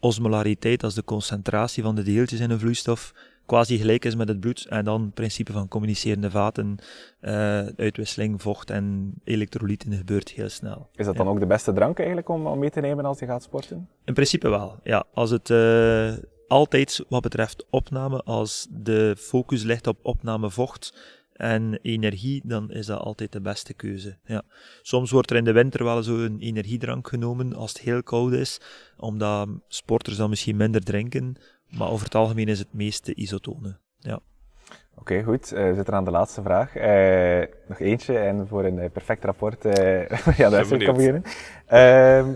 [0.00, 3.12] osmolariteit, dat is de concentratie van de deeltjes in een vloeistof,
[3.48, 4.66] quasi gelijk is met het bloed.
[4.68, 6.78] En dan het principe van communicerende vaten,
[7.20, 7.30] uh,
[7.66, 10.88] uitwisseling, vocht en elektrolyten gebeurt heel snel.
[10.94, 11.32] Is dat dan ja.
[11.32, 13.88] ook de beste drank eigenlijk om, om mee te nemen als je gaat sporten?
[14.04, 15.04] In principe wel, ja.
[15.14, 16.12] Als het uh,
[16.48, 22.86] altijd wat betreft opname, als de focus ligt op opname vocht en energie, dan is
[22.86, 24.18] dat altijd de beste keuze.
[24.24, 24.42] Ja.
[24.82, 28.32] Soms wordt er in de winter wel zo een energiedrank genomen als het heel koud
[28.32, 28.60] is,
[28.96, 31.36] omdat sporters dan misschien minder drinken,
[31.70, 33.76] maar over het algemeen is het meeste isotone.
[33.98, 34.14] Ja.
[34.14, 35.52] Oké, okay, goed.
[35.52, 36.76] Uh, we zitten aan de laatste vraag.
[36.76, 41.22] Uh, nog eentje en voor een uh, perfect rapport uh, ja, daar kan beginnen.
[41.66, 42.34] Ehm,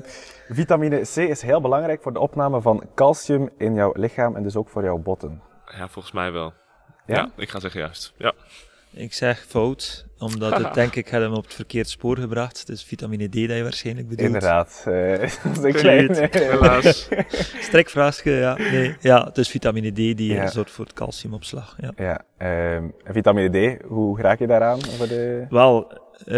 [0.49, 4.57] vitamine C is heel belangrijk voor de opname van calcium in jouw lichaam en dus
[4.57, 5.43] ook voor jouw botten.
[5.67, 6.53] Ja, volgens mij wel.
[7.07, 8.15] Ja, ja ik ga zeggen juist.
[8.17, 8.33] Ja.
[8.95, 12.59] Ik zeg fout, omdat het denk ik had hem op het verkeerd spoor gebracht.
[12.59, 14.27] Het is vitamine D dat je waarschijnlijk bedoelt.
[14.27, 14.85] Inderdaad.
[14.89, 16.29] Uh, dat is een klein...
[16.31, 17.09] Helaas.
[17.69, 18.57] Strikvraagje, ja.
[18.59, 20.47] Nee, ja, het is vitamine D die ja.
[20.47, 21.77] zorgt voor het calciumopslag.
[21.81, 22.25] Ja.
[22.37, 24.85] ja um, vitamine D, hoe raak je daaraan?
[24.85, 25.47] Voor de...
[25.49, 26.35] Wel, uh,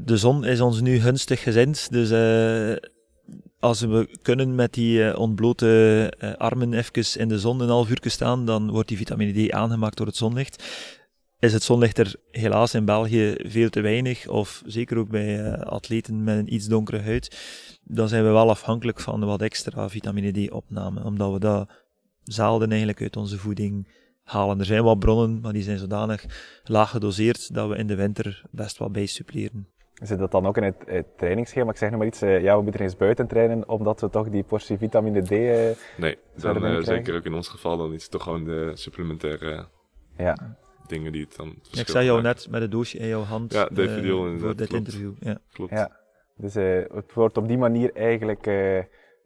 [0.00, 2.10] de zon is ons nu gunstig gezind, dus...
[2.10, 2.76] Uh,
[3.58, 7.90] als we kunnen met die uh, ontblote uh, armen even in de zon een half
[7.90, 10.62] uur staan, dan wordt die vitamine D aangemaakt door het zonlicht
[11.42, 15.52] is het zonlicht er helaas in België veel te weinig, of zeker ook bij uh,
[15.52, 17.38] atleten met een iets donkere huid,
[17.84, 21.70] dan zijn we wel afhankelijk van wat extra vitamine D-opname, omdat we dat
[22.22, 23.88] zelden eigenlijk uit onze voeding
[24.22, 24.58] halen.
[24.58, 26.24] Er zijn wat bronnen, maar die zijn zodanig
[26.64, 29.68] laag gedoseerd dat we in de winter best wel bij suppleren.
[29.94, 31.70] Zit dat dan ook in het, het trainingsschema?
[31.70, 34.28] Ik zeg nog maar iets, uh, ja, we moeten eens buiten trainen, omdat we toch
[34.28, 35.30] die portie vitamine D...
[35.30, 38.70] Uh, nee, dan uh, zeker ook in ons geval, dan is het toch gewoon de
[38.74, 39.66] supplementaire...
[40.16, 43.22] Ja dingen die het dan ja, Ik zag jou net met het doosje in jouw
[43.22, 44.72] hand ja, David uh, voor dit klopt.
[44.72, 45.12] interview.
[45.20, 45.38] Ja.
[45.52, 45.70] Klopt.
[45.70, 45.96] Ja.
[46.36, 48.78] Dus uh, het wordt op die manier eigenlijk uh,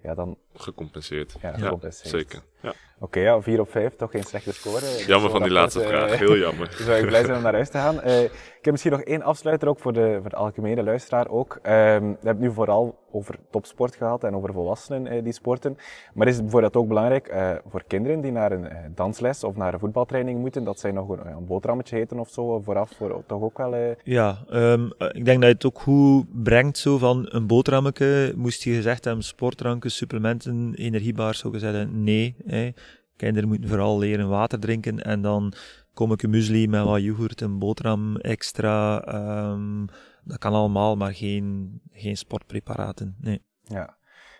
[0.03, 0.39] ja, dan...
[0.57, 1.37] Gecompenseerd.
[1.43, 2.09] Ja, gecompenseerd.
[2.09, 2.41] Zeker.
[2.63, 2.69] Ja.
[2.69, 4.81] Oké, okay, ja, 4 op 5, toch geen slechte score.
[5.07, 6.69] Jammer van die laatste vraag, heel jammer.
[6.77, 8.05] dus zou ik blij zijn om naar huis te gaan.
[8.05, 11.55] ik heb misschien nog één afsluiter ook voor de, voor de algemene luisteraar ook.
[11.55, 15.77] Um, we hebben het nu vooral over topsport gehad en over volwassenen die sporten.
[16.15, 19.57] Maar is het bijvoorbeeld ook belangrijk uh, voor kinderen die naar een uh, dansles of
[19.57, 23.23] naar een voetbaltraining moeten, dat zij nog een, een boterhammetje eten of zo vooraf, voor,
[23.27, 23.75] toch ook wel...
[23.75, 23.81] Uh...
[24.03, 28.33] Ja, um, ik denk dat je het ook goed brengt zo van een boterhammetje.
[28.37, 32.37] Moest je gezegd hebben, sportdranken, supplementen, energiebaars, zou je zeggen nee.
[32.47, 32.71] Hè.
[33.17, 35.53] Kinderen moeten vooral leren water drinken en dan
[35.95, 39.05] kom ik een muesli met wat yoghurt, een boterham extra.
[39.53, 39.87] Um,
[40.25, 43.17] dat kan allemaal, maar geen, geen sportpreparaten.
[43.21, 43.43] Nee.
[43.63, 43.97] Ja.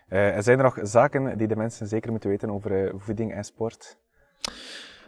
[0.09, 3.45] Uh, zijn er nog zaken die de mensen zeker moeten weten over uh, voeding en
[3.45, 3.99] sport?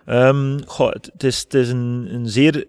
[0.06, 2.66] Um, goh, het, het, is, het is een, een zeer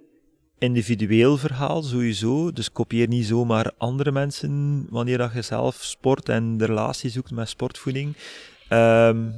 [0.59, 2.51] individueel verhaal sowieso.
[2.51, 7.31] Dus kopieer niet zomaar andere mensen wanneer dat je zelf sport en de relatie zoekt
[7.31, 8.15] met sportvoeding.
[8.67, 9.29] Ehm,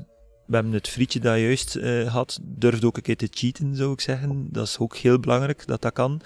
[0.52, 3.76] we hebben het frietje dat je juist uh, had, durft ook een keer te cheaten,
[3.76, 4.48] zou ik zeggen.
[4.52, 6.22] Dat is ook heel belangrijk dat dat kan.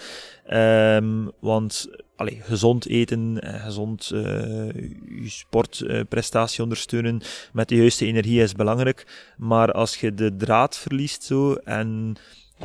[0.50, 7.22] Um, want allee, gezond eten, en gezond uh, je sportprestatie ondersteunen
[7.54, 9.34] met de juiste energie is belangrijk.
[9.38, 12.16] Maar als je de draad verliest zo en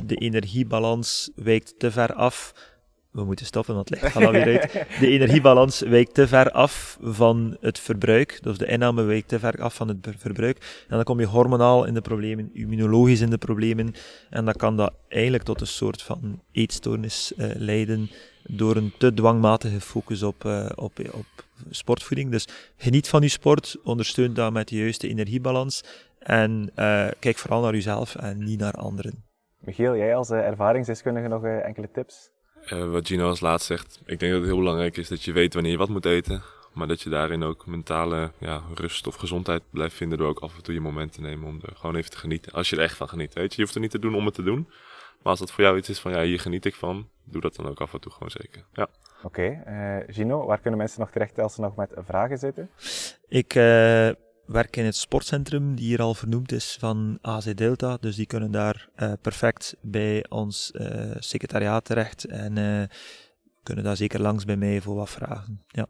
[0.05, 2.53] de energiebalans wijkt te ver af,
[3.11, 4.73] we moeten stoppen, want het licht gaat alweer uit.
[5.01, 9.63] De energiebalans wijkt te ver af van het verbruik, dus de inname wijkt te ver
[9.63, 10.85] af van het verbruik.
[10.89, 13.95] En dan kom je hormonaal in de problemen, immunologisch in de problemen,
[14.31, 18.11] en dan kan dat eigenlijk tot een soort van eetstoornis uh, leiden
[18.43, 22.31] door een te dwangmatige focus op, uh, op, op sportvoeding.
[22.31, 25.83] Dus geniet van je sport, ondersteun dat met de juiste energiebalans,
[26.19, 29.30] en uh, kijk vooral naar jezelf en niet naar anderen.
[29.61, 32.31] Michiel, jij als ervaringsdeskundige nog enkele tips?
[32.73, 35.33] Uh, wat Gino als laatst zegt, ik denk dat het heel belangrijk is dat je
[35.33, 36.43] weet wanneer je wat moet eten.
[36.73, 40.57] Maar dat je daarin ook mentale ja, rust of gezondheid blijft vinden door ook af
[40.57, 42.53] en toe je momenten te nemen om er gewoon even te genieten.
[42.53, 43.57] Als je er echt van geniet, weet je.
[43.57, 44.69] Je hoeft er niet te doen om het te doen.
[45.23, 47.57] Maar als dat voor jou iets is van, ja, hier geniet ik van, doe dat
[47.57, 48.65] dan ook af en toe gewoon zeker.
[48.73, 48.89] Ja.
[49.23, 49.99] Oké, okay.
[49.99, 52.71] uh, Gino, waar kunnen mensen nog terecht als ze nog met vragen zitten?
[53.29, 53.55] Ik...
[53.55, 54.11] Uh
[54.51, 57.97] werk in het sportcentrum, die hier al vernoemd is, van AZ Delta.
[58.01, 62.83] Dus die kunnen daar uh, perfect bij ons uh, secretariaat terecht en uh,
[63.63, 65.65] kunnen daar zeker langs bij mij voor wat vragen.
[65.67, 65.87] Ja.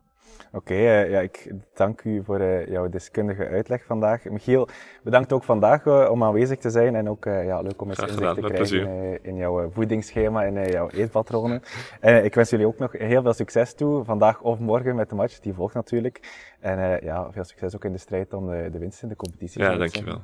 [0.53, 4.25] Oké, okay, uh, ja, ik dank u voor uh, jouw deskundige uitleg vandaag.
[4.25, 4.69] Michiel,
[5.03, 8.35] bedankt ook vandaag uh, om aanwezig te zijn en ook ja, leuk om eens inzicht
[8.35, 11.63] te krijgen in jouw voedingsschema en jouw eetpatronen.
[12.01, 15.39] ik wens jullie ook nog heel veel succes toe, vandaag of morgen met de match,
[15.39, 16.21] die volgt natuurlijk.
[16.61, 19.63] En ja, veel succes ook in de strijd om de, de winst in de competitie.
[19.63, 20.21] Ja, dankjewel.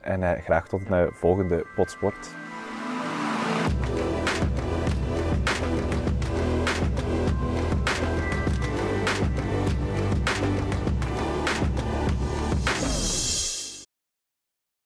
[0.00, 2.34] En graag tot een volgende potsport.